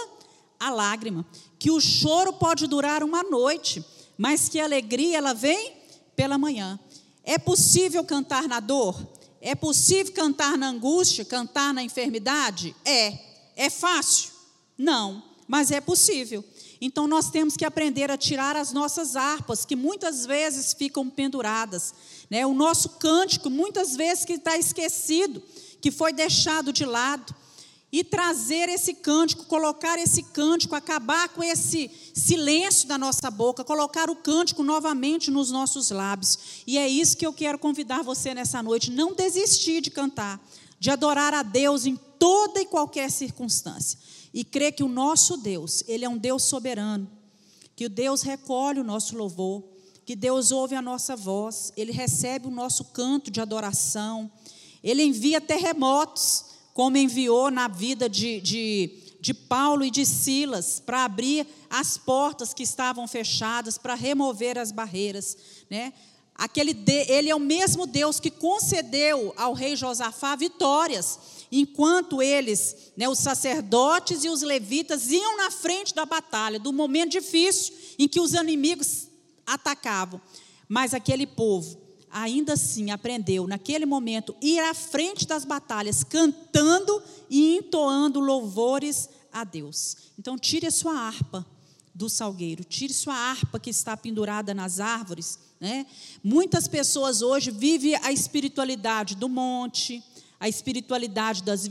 a 0.61 0.71
lágrima. 0.71 1.27
Que 1.59 1.71
o 1.71 1.81
choro 1.81 2.33
pode 2.33 2.67
durar 2.67 3.03
uma 3.03 3.23
noite, 3.23 3.85
mas 4.17 4.49
que 4.49 4.61
a 4.61 4.65
alegria 4.65 5.19
ela 5.19 5.33
vem 5.33 5.73
pela 6.15 6.39
manhã. 6.39 6.79
É 7.25 7.39
possível 7.39 8.05
cantar 8.05 8.49
na 8.49 8.61
dor? 8.61 8.97
É 9.41 9.55
possível 9.55 10.13
cantar 10.13 10.57
na 10.57 10.69
angústia, 10.69 11.25
cantar 11.25 11.75
na 11.75 11.83
enfermidade? 11.83 12.77
É. 12.85 13.19
É 13.57 13.69
fácil? 13.69 14.31
Não, 14.79 15.23
mas 15.49 15.71
é 15.71 15.81
possível. 15.81 16.45
Então 16.85 17.07
nós 17.07 17.31
temos 17.31 17.57
que 17.57 17.65
aprender 17.65 18.11
a 18.11 18.17
tirar 18.17 18.57
as 18.57 18.73
nossas 18.73 19.15
harpas, 19.15 19.65
que 19.65 19.77
muitas 19.77 20.27
vezes 20.27 20.73
ficam 20.73 21.09
penduradas. 21.09 21.95
Né? 22.29 22.45
O 22.45 22.53
nosso 22.53 22.89
cântico, 22.99 23.49
muitas 23.49 23.95
vezes 23.95 24.25
que 24.25 24.33
está 24.33 24.59
esquecido, 24.59 25.41
que 25.81 25.93
foi 25.93 26.13
deixado 26.13 26.73
de 26.73 26.85
lado. 26.85 27.33
E 27.93 28.03
trazer 28.03 28.69
esse 28.69 28.95
cântico, 28.95 29.45
colocar 29.45 29.97
esse 29.97 30.25
cântico, 30.25 30.75
acabar 30.75 31.29
com 31.29 31.41
esse 31.41 31.89
silêncio 32.15 32.89
da 32.89 32.99
nossa 32.99 33.31
boca, 33.31 33.63
colocar 33.63 34.11
o 34.11 34.17
cântico 34.17 34.65
novamente 34.65 35.31
nos 35.31 35.53
nossos 35.53 35.91
lábios. 35.91 36.65
E 36.67 36.79
é 36.79 36.89
isso 36.89 37.17
que 37.17 37.27
eu 37.27 37.33
quero 37.33 37.59
convidar 37.59 38.03
você 38.03 38.35
nessa 38.35 38.61
noite: 38.61 38.91
não 38.91 39.15
desistir 39.15 39.83
de 39.83 39.91
cantar, 39.91 40.41
de 40.81 40.91
adorar 40.91 41.33
a 41.33 41.45
Deus 41.45 41.87
em 41.87 41.95
toda 42.19 42.61
e 42.61 42.67
qualquer 42.67 43.09
circunstância 43.09 43.99
e 44.33 44.45
crer 44.45 44.73
que 44.73 44.83
o 44.83 44.89
nosso 44.89 45.37
Deus, 45.37 45.85
Ele 45.87 46.05
é 46.05 46.09
um 46.09 46.17
Deus 46.17 46.45
soberano, 46.45 47.11
que 47.77 47.87
o 47.87 47.91
Deus 47.91 48.23
recolhe 48.23 48.81
o 48.81 48.85
nosso 48.85 49.17
louvor, 49.17 49.65
que 50.05 50.17
Deus 50.17 50.51
ouve 50.51 50.75
a 50.75 50.83
nossa 50.83 51.15
voz, 51.15 51.73
Ele 51.77 51.93
recebe 51.93 52.47
o 52.47 52.51
nosso 52.51 52.87
canto 52.87 53.31
de 53.31 53.41
adoração, 53.41 54.31
Ele 54.83 55.03
envia 55.03 55.41
terremotos, 55.41 56.47
como 56.75 56.97
enviou 56.97 57.51
na 57.51 57.69
vida 57.69 58.09
de, 58.09 58.41
de, 58.41 58.99
de 59.21 59.35
Paulo 59.35 59.85
e 59.85 59.91
de 59.91 60.07
Silas, 60.07 60.81
para 60.81 61.05
abrir 61.05 61.47
as 61.69 61.99
portas 61.99 62.55
que 62.55 62.63
estavam 62.63 63.07
fechadas, 63.07 63.77
para 63.77 63.95
remover 63.95 64.59
as 64.59 64.73
barreiras, 64.73 65.37
né? 65.71 65.93
Aquele 66.35 66.73
de, 66.73 67.11
ele 67.11 67.29
é 67.29 67.35
o 67.37 67.39
mesmo 67.39 67.87
Deus 67.87 68.19
que 68.19 68.31
concedeu 68.31 69.35
ao 69.37 69.53
rei 69.53 69.77
Josafá 69.77 70.35
vitórias 70.35 71.19
enquanto 71.53 72.23
eles, 72.23 72.93
né, 72.97 73.07
os 73.07 73.19
sacerdotes 73.19 74.25
e 74.25 74.31
os 74.31 74.41
levitas, 74.41 75.11
iam 75.11 75.37
na 75.37 75.51
frente 75.51 75.95
da 75.95 76.07
batalha, 76.07 76.59
do 76.59 76.73
momento 76.73 77.13
difícil 77.13 77.75
em 77.99 78.09
que 78.09 78.19
os 78.19 78.33
inimigos 78.33 79.09
atacavam. 79.47 80.19
Mas 80.67 80.95
aquele 80.95 81.27
povo, 81.27 81.79
ainda 82.11 82.55
assim, 82.55 82.91
aprendeu, 82.91 83.47
naquele 83.47 83.85
momento, 83.85 84.35
ir 84.41 84.61
à 84.61 84.73
frente 84.73 85.27
das 85.27 85.45
batalhas, 85.45 86.03
cantando 86.03 87.03
e 87.29 87.59
entoando 87.59 88.19
louvores 88.19 89.11
a 89.31 89.45
Deus. 89.45 89.97
Então, 90.19 90.39
tire 90.39 90.67
a 90.67 90.71
sua 90.71 90.95
harpa 90.95 91.47
do 91.95 92.09
salgueiro, 92.09 92.65
tire 92.65 92.95
sua 92.95 93.15
harpa 93.15 93.61
que 93.61 93.69
está 93.69 93.95
pendurada 93.95 94.55
nas 94.55 94.81
árvores. 94.81 95.39
Né? 95.61 95.87
Muitas 96.25 96.67
pessoas 96.67 97.21
hoje 97.21 97.51
vivem 97.51 97.95
a 97.97 98.11
espiritualidade 98.11 99.15
do 99.15 99.29
monte, 99.29 100.03
a 100.43 100.49
espiritualidade 100.49 101.45
das, 101.45 101.69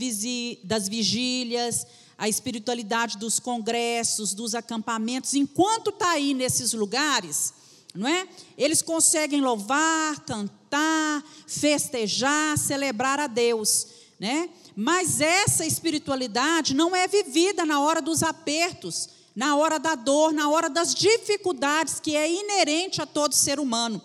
das 0.64 0.88
vigílias, 0.88 1.86
a 2.18 2.30
espiritualidade 2.30 3.18
dos 3.18 3.38
congressos, 3.38 4.34
dos 4.34 4.56
acampamentos, 4.56 5.34
enquanto 5.34 5.90
está 5.90 6.12
aí 6.12 6.34
nesses 6.34 6.72
lugares, 6.72 7.54
não 7.94 8.08
é? 8.08 8.26
Eles 8.58 8.82
conseguem 8.82 9.42
louvar, 9.42 10.22
cantar, 10.22 11.22
festejar, 11.46 12.58
celebrar 12.58 13.20
a 13.20 13.28
Deus, 13.28 13.88
né? 14.18 14.50
Mas 14.74 15.20
essa 15.20 15.66
espiritualidade 15.66 16.74
não 16.74 16.96
é 16.96 17.10
vivida 17.10 17.66
na 17.66 17.82
hora 17.82 18.02
dos 18.02 18.24
apertos, 18.24 19.10
na 19.36 19.58
hora 19.58 19.80
da 19.80 19.96
dor, 19.96 20.32
na 20.32 20.50
hora 20.50 20.70
das 20.70 20.96
dificuldades 20.96 22.00
que 22.00 22.16
é 22.16 22.32
inerente 22.32 23.02
a 23.02 23.06
todo 23.06 23.36
ser 23.36 23.60
humano. 23.60 24.02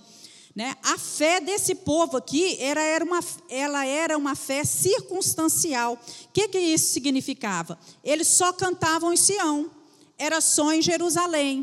Né? 0.57 0.75
A 0.83 0.97
fé 0.97 1.39
desse 1.39 1.75
povo 1.75 2.17
aqui 2.17 2.57
era, 2.59 2.81
era 2.81 3.05
uma, 3.05 3.21
ela 3.51 3.85
era 3.85 4.17
uma 4.17 4.35
fé 4.35 4.65
circunstancial. 4.65 6.01
O 6.25 6.29
que, 6.33 6.49
que 6.49 6.59
isso 6.59 6.95
significava? 6.95 7.79
Eles 8.03 8.27
só 8.29 8.55
cantavam 8.55 9.13
em 9.13 9.19
Sião, 9.19 9.71
era 10.17 10.41
só 10.41 10.73
em 10.73 10.81
Jerusalém. 10.81 11.63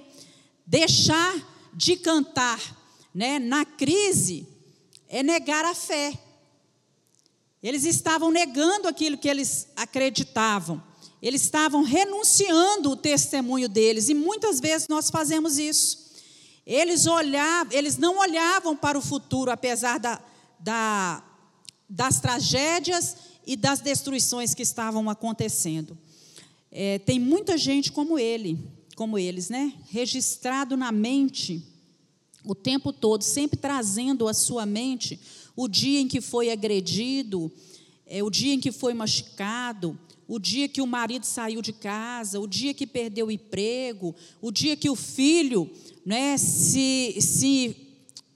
Deixar 0.64 1.34
de 1.74 1.96
cantar 1.96 2.60
né, 3.16 3.40
na 3.40 3.66
crise 3.66 4.48
é 5.10 5.24
negar 5.24 5.66
a 5.66 5.74
fé. 5.74 6.14
Eles 7.64 7.86
estavam 7.86 8.30
negando 8.30 8.88
aquilo 8.88 9.18
que 9.18 9.28
eles 9.28 9.70
acreditavam. 9.76 10.84
Eles 11.20 11.42
estavam 11.42 11.82
renunciando 11.82 12.92
o 12.92 12.96
testemunho 12.96 13.68
deles 13.68 14.08
e 14.08 14.14
muitas 14.14 14.60
vezes 14.60 14.88
nós 14.88 15.10
fazemos 15.10 15.58
isso. 15.58 16.03
Eles 16.66 17.06
olhavam, 17.06 17.74
eles 17.74 17.98
não 17.98 18.18
olhavam 18.20 18.76
para 18.76 18.98
o 18.98 19.02
futuro 19.02 19.52
apesar 19.52 20.00
da, 20.00 20.22
da, 20.60 21.24
das 21.90 22.20
tragédias 22.22 23.18
e 23.46 23.56
das 23.56 23.82
destruições 23.82 24.54
que 24.54 24.64
estavam 24.64 25.10
acontecendo. 25.10 25.98
É, 26.72 27.00
tem 27.00 27.20
muita 27.20 27.58
gente 27.58 27.92
como 27.92 28.18
ele, 28.18 28.58
como 28.96 29.20
eles, 29.20 29.50
né? 29.50 29.74
Registrado 29.90 30.78
na 30.78 30.92
mente 30.92 31.62
o 32.46 32.56
tempo 32.56 32.92
todo, 32.92 33.24
sempre 33.24 33.58
trazendo 33.58 34.28
à 34.28 34.34
sua 34.34 34.66
mente 34.66 35.20
o 35.56 35.68
dia 35.68 36.00
em 36.00 36.08
que 36.08 36.20
foi 36.20 36.50
agredido, 36.50 37.52
é, 38.06 38.24
o 38.24 38.30
dia 38.30 38.54
em 38.54 38.60
que 38.60 38.72
foi 38.72 38.94
machucado, 38.94 39.98
o 40.28 40.40
dia 40.40 40.68
que 40.68 40.82
o 40.82 40.88
marido 40.88 41.26
saiu 41.26 41.62
de 41.62 41.74
casa, 41.74 42.40
o 42.40 42.48
dia 42.48 42.74
que 42.74 42.88
perdeu 42.88 43.28
o 43.28 43.32
emprego, 43.32 44.16
o 44.42 44.52
dia 44.52 44.76
que 44.76 44.90
o 44.90 44.96
filho 44.96 45.70
né, 46.06 46.38
se, 46.38 47.16
se 47.20 47.76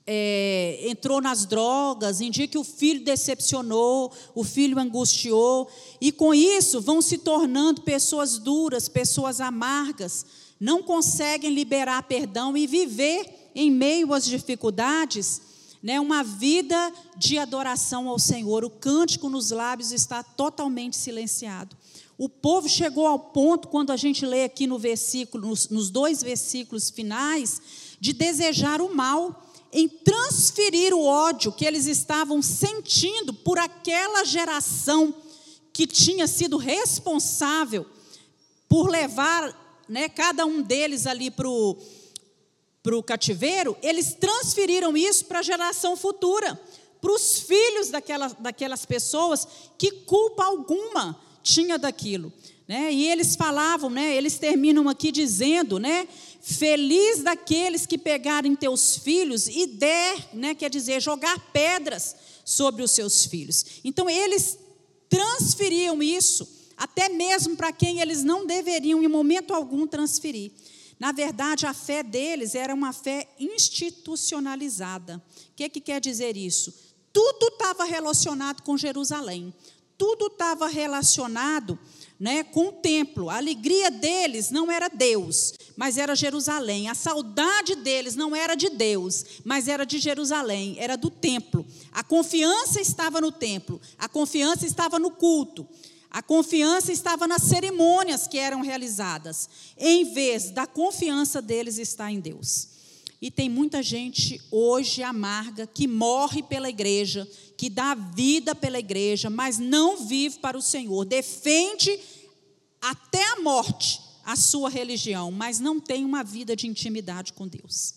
é, 0.05 0.79
entrou 0.83 1.19
nas 1.21 1.45
drogas, 1.45 2.21
em 2.21 2.31
dia 2.31 2.47
que 2.47 2.57
o 2.57 2.63
filho 2.63 3.03
decepcionou, 3.03 4.11
o 4.33 4.43
filho 4.43 4.79
angustiou, 4.79 5.69
e 5.99 6.11
com 6.13 6.33
isso 6.33 6.79
vão 6.79 7.01
se 7.01 7.17
tornando 7.17 7.81
pessoas 7.81 8.37
duras, 8.37 8.87
pessoas 8.87 9.41
amargas, 9.41 10.25
não 10.59 10.81
conseguem 10.81 11.53
liberar 11.53 12.03
perdão 12.03 12.55
e 12.55 12.65
viver 12.65 13.51
em 13.53 13.69
meio 13.69 14.13
às 14.13 14.25
dificuldades, 14.25 15.41
né, 15.81 15.99
uma 15.99 16.23
vida 16.23 16.93
de 17.15 17.37
adoração 17.37 18.07
ao 18.07 18.19
Senhor. 18.19 18.63
O 18.63 18.69
cântico 18.69 19.29
nos 19.29 19.51
lábios 19.51 19.91
está 19.91 20.23
totalmente 20.23 20.97
silenciado. 20.97 21.75
O 22.17 22.27
povo 22.27 22.67
chegou 22.67 23.05
ao 23.05 23.19
ponto, 23.19 23.67
quando 23.67 23.91
a 23.91 23.97
gente 23.97 24.25
lê 24.25 24.43
aqui 24.43 24.65
no 24.65 24.79
versículo, 24.79 25.47
nos, 25.47 25.69
nos 25.69 25.89
dois 25.89 26.23
versículos 26.23 26.89
finais, 26.89 27.61
de 27.99 28.11
desejar 28.11 28.81
o 28.81 28.93
mal, 28.95 29.47
em 29.71 29.87
transferir 29.87 30.93
o 30.93 31.03
ódio 31.03 31.51
que 31.51 31.65
eles 31.65 31.85
estavam 31.85 32.41
sentindo 32.41 33.33
por 33.33 33.59
aquela 33.59 34.23
geração 34.23 35.13
que 35.71 35.85
tinha 35.85 36.25
sido 36.27 36.57
responsável 36.57 37.85
por 38.67 38.89
levar 38.89 39.85
né, 39.87 40.09
cada 40.09 40.45
um 40.45 40.61
deles 40.61 41.05
ali 41.05 41.29
para 41.29 41.47
o 41.47 41.77
cativeiro, 43.03 43.77
eles 43.81 44.13
transferiram 44.13 44.95
isso 44.95 45.25
para 45.25 45.39
a 45.39 45.43
geração 45.43 45.95
futura, 45.95 46.59
para 47.01 47.11
os 47.11 47.39
filhos 47.39 47.89
daquelas, 47.89 48.33
daquelas 48.33 48.85
pessoas 48.85 49.47
que 49.77 49.91
culpa 49.91 50.45
alguma 50.45 51.19
tinha 51.43 51.77
daquilo. 51.77 52.31
Né? 52.67 52.91
E 52.91 53.09
eles 53.09 53.35
falavam, 53.35 53.89
né? 53.89 54.15
eles 54.15 54.37
terminam 54.37 54.89
aqui 54.89 55.11
dizendo, 55.11 55.79
né? 55.79 56.07
Feliz 56.41 57.23
daqueles 57.23 57.85
que 57.85 57.97
pegarem 57.97 58.55
teus 58.55 58.97
filhos 58.97 59.47
e 59.47 59.65
der, 59.67 60.29
né? 60.33 60.53
quer 60.53 60.69
dizer, 60.69 61.01
jogar 61.01 61.39
pedras 61.51 62.15
sobre 62.43 62.83
os 62.83 62.91
seus 62.91 63.25
filhos. 63.25 63.65
Então 63.83 64.09
eles 64.09 64.57
transferiam 65.09 66.03
isso, 66.03 66.47
até 66.75 67.09
mesmo 67.09 67.55
para 67.55 67.71
quem 67.71 68.01
eles 68.01 68.23
não 68.23 68.45
deveriam 68.45 69.01
em 69.01 69.07
momento 69.07 69.53
algum 69.53 69.87
transferir. 69.87 70.51
Na 70.99 71.11
verdade, 71.11 71.65
a 71.65 71.73
fé 71.73 72.01
deles 72.01 72.55
era 72.55 72.73
uma 72.73 72.91
fé 72.91 73.27
institucionalizada. 73.39 75.23
O 75.51 75.55
que, 75.55 75.69
que 75.69 75.81
quer 75.81 76.01
dizer 76.01 76.35
isso? 76.35 76.73
Tudo 77.13 77.47
estava 77.47 77.83
relacionado 77.83 78.61
com 78.63 78.77
Jerusalém 78.77 79.53
tudo 79.97 80.27
estava 80.27 80.67
relacionado 80.67 81.77
né, 82.19 82.43
com 82.43 82.67
o 82.67 82.71
templo. 82.71 83.29
A 83.29 83.37
alegria 83.37 83.89
deles 83.89 84.51
não 84.51 84.71
era 84.71 84.87
Deus, 84.87 85.53
mas 85.75 85.97
era 85.97 86.15
Jerusalém. 86.15 86.87
A 86.87 86.93
saudade 86.93 87.75
deles 87.75 88.15
não 88.15 88.35
era 88.35 88.55
de 88.55 88.69
Deus, 88.69 89.25
mas 89.43 89.67
era 89.67 89.85
de 89.85 89.97
Jerusalém, 89.97 90.75
era 90.77 90.95
do 90.95 91.09
templo. 91.09 91.65
A 91.91 92.03
confiança 92.03 92.79
estava 92.79 93.19
no 93.19 93.31
templo, 93.31 93.81
a 93.97 94.07
confiança 94.07 94.65
estava 94.65 94.99
no 94.99 95.11
culto. 95.11 95.67
A 96.17 96.21
confiança 96.23 96.91
estava 96.91 97.27
nas 97.27 97.43
cerimônias 97.43 98.25
que 98.27 98.39
eram 98.39 98.61
realizadas, 98.61 99.47
em 99.77 100.15
vez 100.15 100.49
da 100.49 100.65
confiança 100.65 101.39
deles 101.43 101.77
estar 101.77 102.11
em 102.11 102.19
Deus. 102.19 102.69
E 103.21 103.29
tem 103.29 103.47
muita 103.47 103.83
gente 103.83 104.41
hoje 104.49 105.03
amarga 105.03 105.67
que 105.67 105.87
morre 105.87 106.41
pela 106.41 106.69
igreja, 106.69 107.29
que 107.55 107.69
dá 107.69 107.93
vida 107.93 108.55
pela 108.55 108.79
igreja, 108.79 109.29
mas 109.29 109.59
não 109.59 110.07
vive 110.07 110.39
para 110.39 110.57
o 110.57 110.61
Senhor. 110.61 111.05
Defende 111.05 111.99
até 112.81 113.23
a 113.33 113.41
morte 113.41 114.01
a 114.25 114.35
sua 114.35 114.71
religião, 114.71 115.29
mas 115.29 115.59
não 115.59 115.79
tem 115.79 116.03
uma 116.03 116.23
vida 116.23 116.55
de 116.55 116.65
intimidade 116.65 117.31
com 117.31 117.47
Deus. 117.47 117.93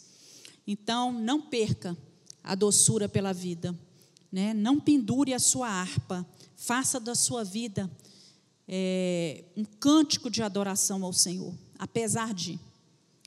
Então, 0.66 1.10
não 1.10 1.40
perca 1.40 1.96
a 2.44 2.54
doçura 2.54 3.08
pela 3.08 3.32
vida, 3.32 3.74
né? 4.30 4.54
não 4.54 4.78
pendure 4.78 5.34
a 5.34 5.38
sua 5.38 5.68
harpa, 5.68 6.26
faça 6.56 7.00
da 7.00 7.14
sua 7.14 7.42
vida 7.44 7.90
é, 8.68 9.44
um 9.56 9.64
cântico 9.64 10.30
de 10.30 10.42
adoração 10.42 11.04
ao 11.04 11.12
Senhor, 11.12 11.52
apesar 11.78 12.32
de, 12.32 12.58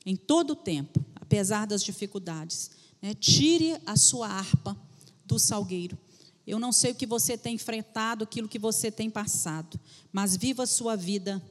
em 0.05 0.15
todo 0.15 0.51
o 0.51 0.55
tempo, 0.55 1.03
apesar 1.15 1.67
das 1.67 1.83
dificuldades. 1.83 2.71
Né? 3.01 3.13
Tire 3.13 3.77
a 3.85 3.97
sua 3.97 4.27
harpa 4.27 4.77
do 5.25 5.37
salgueiro. 5.37 5.97
Eu 6.45 6.59
não 6.59 6.71
sei 6.71 6.91
o 6.91 6.95
que 6.95 7.05
você 7.05 7.37
tem 7.37 7.55
enfrentado, 7.55 8.23
aquilo 8.23 8.47
que 8.47 8.59
você 8.59 8.91
tem 8.91 9.09
passado, 9.09 9.79
mas 10.11 10.37
viva 10.37 10.63
a 10.63 10.67
sua 10.67 10.95
vida 10.95 11.41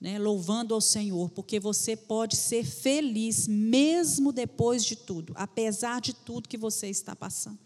né, 0.00 0.18
louvando 0.18 0.74
ao 0.74 0.80
Senhor, 0.80 1.30
porque 1.30 1.58
você 1.58 1.96
pode 1.96 2.36
ser 2.36 2.64
feliz 2.64 3.48
mesmo 3.48 4.32
depois 4.32 4.84
de 4.84 4.96
tudo, 4.96 5.32
apesar 5.34 6.00
de 6.00 6.12
tudo 6.12 6.48
que 6.48 6.58
você 6.58 6.88
está 6.88 7.16
passando. 7.16 7.58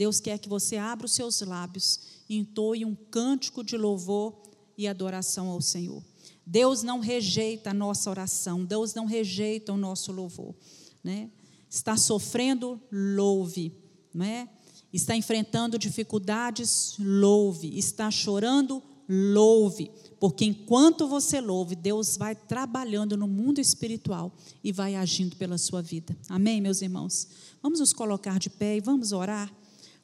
Deus 0.00 0.18
quer 0.20 0.38
que 0.38 0.48
você 0.48 0.76
abra 0.76 1.06
os 1.06 1.12
seus 1.12 1.40
lábios 1.42 2.00
e 2.28 2.36
entoe 2.36 2.84
um 2.84 2.94
cântico 2.94 3.62
de 3.62 3.76
louvor 3.76 4.40
e 4.76 4.88
adoração 4.88 5.48
ao 5.48 5.60
Senhor. 5.60 6.02
Deus 6.46 6.82
não 6.82 7.00
rejeita 7.00 7.70
a 7.70 7.74
nossa 7.74 8.08
oração, 8.08 8.64
Deus 8.64 8.94
não 8.94 9.04
rejeita 9.04 9.72
o 9.72 9.76
nosso 9.76 10.10
louvor 10.10 10.54
né? 11.02 11.30
está 11.68 11.96
sofrendo, 11.96 12.80
louve. 12.90 13.72
Não 14.12 14.24
é? 14.24 14.48
Está 14.92 15.14
enfrentando 15.16 15.78
dificuldades, 15.78 16.94
louve. 16.98 17.78
Está 17.78 18.10
chorando, 18.10 18.82
louve. 19.08 19.90
Porque 20.18 20.44
enquanto 20.44 21.06
você 21.06 21.40
louve, 21.40 21.74
Deus 21.74 22.16
vai 22.16 22.34
trabalhando 22.34 23.16
no 23.16 23.28
mundo 23.28 23.60
espiritual 23.60 24.34
e 24.62 24.72
vai 24.72 24.96
agindo 24.96 25.36
pela 25.36 25.56
sua 25.56 25.80
vida. 25.80 26.16
Amém, 26.28 26.60
meus 26.60 26.82
irmãos? 26.82 27.28
Vamos 27.62 27.80
nos 27.80 27.92
colocar 27.92 28.38
de 28.38 28.50
pé 28.50 28.76
e 28.76 28.80
vamos 28.80 29.12
orar. 29.12 29.50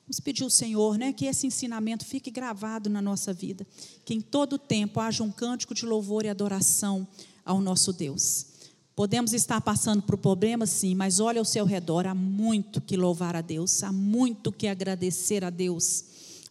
Vamos 0.06 0.20
pedir 0.20 0.44
ao 0.44 0.50
Senhor 0.50 0.96
né, 0.96 1.12
que 1.12 1.24
esse 1.24 1.48
ensinamento 1.48 2.04
fique 2.04 2.30
gravado 2.30 2.88
na 2.88 3.02
nossa 3.02 3.32
vida. 3.32 3.66
Que 4.04 4.14
em 4.14 4.20
todo 4.20 4.56
tempo 4.56 5.00
haja 5.00 5.24
um 5.24 5.32
cântico 5.32 5.74
de 5.74 5.84
louvor 5.84 6.24
e 6.24 6.28
adoração 6.28 7.08
ao 7.44 7.60
nosso 7.60 7.92
Deus. 7.92 8.46
Podemos 8.94 9.32
estar 9.32 9.60
passando 9.60 10.02
por 10.02 10.16
problemas, 10.16 10.70
sim, 10.70 10.94
mas 10.94 11.18
olha 11.18 11.40
ao 11.40 11.44
seu 11.44 11.64
redor, 11.64 12.06
há 12.06 12.14
muito 12.14 12.80
que 12.80 12.96
louvar 12.96 13.34
a 13.34 13.40
Deus, 13.40 13.82
há 13.82 13.90
muito 13.92 14.52
que 14.52 14.68
agradecer 14.68 15.44
a 15.44 15.50
Deus. 15.50 16.04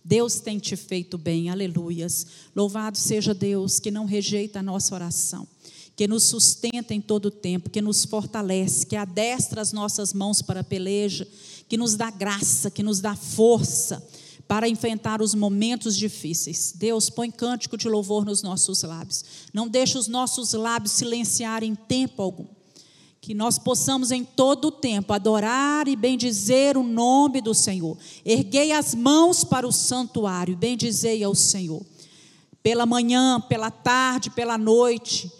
Deus 0.03 0.41
tem 0.41 0.59
te 0.59 0.75
feito 0.75 1.17
bem, 1.17 1.49
aleluias. 1.49 2.27
Louvado 2.53 2.97
seja 2.97 3.33
Deus 3.33 3.79
que 3.79 3.89
não 3.89 4.05
rejeita 4.05 4.59
a 4.59 4.63
nossa 4.63 4.93
oração, 4.93 5.47
que 5.95 6.07
nos 6.07 6.23
sustenta 6.23 6.93
em 6.93 7.01
todo 7.01 7.27
o 7.27 7.31
tempo, 7.31 7.69
que 7.69 7.81
nos 7.81 8.05
fortalece, 8.05 8.85
que 8.85 8.97
adestra 8.97 9.61
as 9.61 9.71
nossas 9.71 10.13
mãos 10.13 10.41
para 10.41 10.59
a 10.59 10.63
peleja, 10.63 11.27
que 11.67 11.78
nos 11.78 11.95
dá 11.95 12.10
graça, 12.10 12.69
que 12.69 12.84
nos 12.84 12.99
dá 12.99 13.15
força 13.15 14.06
para 14.47 14.69
enfrentar 14.69 15.21
os 15.21 15.34
momentos 15.34 15.95
difíceis. 15.97 16.73
Deus, 16.75 17.10
põe 17.10 17.32
cântico 17.32 17.78
de 17.78 17.89
louvor 17.89 18.25
nos 18.25 18.43
nossos 18.43 18.84
lábios. 18.84 19.23
Não 19.54 19.67
deixe 19.67 19.97
os 19.97 20.08
nossos 20.08 20.54
lábios 20.54 20.93
silenciarem 20.93 21.73
tempo 21.73 22.21
algum. 22.21 22.45
Que 23.19 23.34
nós 23.34 23.58
possamos 23.58 24.12
em 24.12 24.23
todo 24.23 24.65
o 24.65 24.71
tempo 24.71 25.12
adorar 25.12 25.88
e 25.88 25.95
bendizer 25.95 26.78
o 26.78 26.84
nome 26.84 27.41
do 27.41 27.56
Senhor. 27.56 27.97
Erguei 28.23 28.71
as 28.71 28.93
mãos 28.93 29.43
para 29.43 29.67
o 29.67 29.71
santuário, 29.71 30.56
bendizei 30.56 31.23
ao 31.23 31.34
Senhor. 31.34 31.84
Pela 32.62 32.86
manhã, 32.86 33.41
pela 33.41 33.71
tarde, 33.71 34.30
pela 34.30 34.60
noite, 34.60 35.32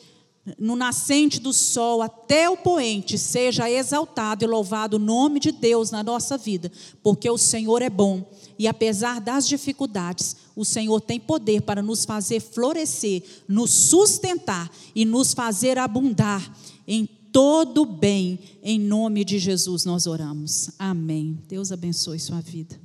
no 0.60 0.76
nascente 0.76 1.40
do 1.40 1.52
sol 1.52 2.02
até 2.02 2.50
o 2.50 2.58
poente, 2.58 3.18
seja 3.18 3.70
exaltado 3.70 4.44
e 4.44 4.48
louvado 4.48 4.98
o 4.98 5.00
nome 5.00 5.40
de 5.40 5.52
Deus 5.52 5.92
na 5.92 6.04
nossa 6.04 6.38
vida, 6.38 6.72
porque 7.02 7.30
o 7.30 7.38
Senhor 7.38 7.82
é 7.82 7.90
bom 7.90 8.26
e 8.58 8.68
apesar 8.68 9.20
das 9.20 9.48
dificuldades, 9.48 10.36
o 10.56 10.64
Senhor 10.64 11.02
tem 11.02 11.20
poder 11.20 11.62
para 11.62 11.82
nos 11.82 12.06
fazer 12.06 12.40
florescer, 12.40 13.24
nos 13.48 13.72
sustentar 13.72 14.72
e 14.96 15.04
nos 15.04 15.34
fazer 15.34 15.78
abundar 15.78 16.56
em 16.88 17.06
todo 17.32 17.86
bem. 17.86 18.40
Em 18.64 18.80
nome 18.80 19.26
de 19.26 19.38
Jesus 19.38 19.84
nós 19.84 20.08
oramos. 20.08 20.70
Amém. 20.80 21.38
Deus 21.48 21.72
abençoe 21.72 22.20
sua 22.20 22.40
vida. 22.40 22.85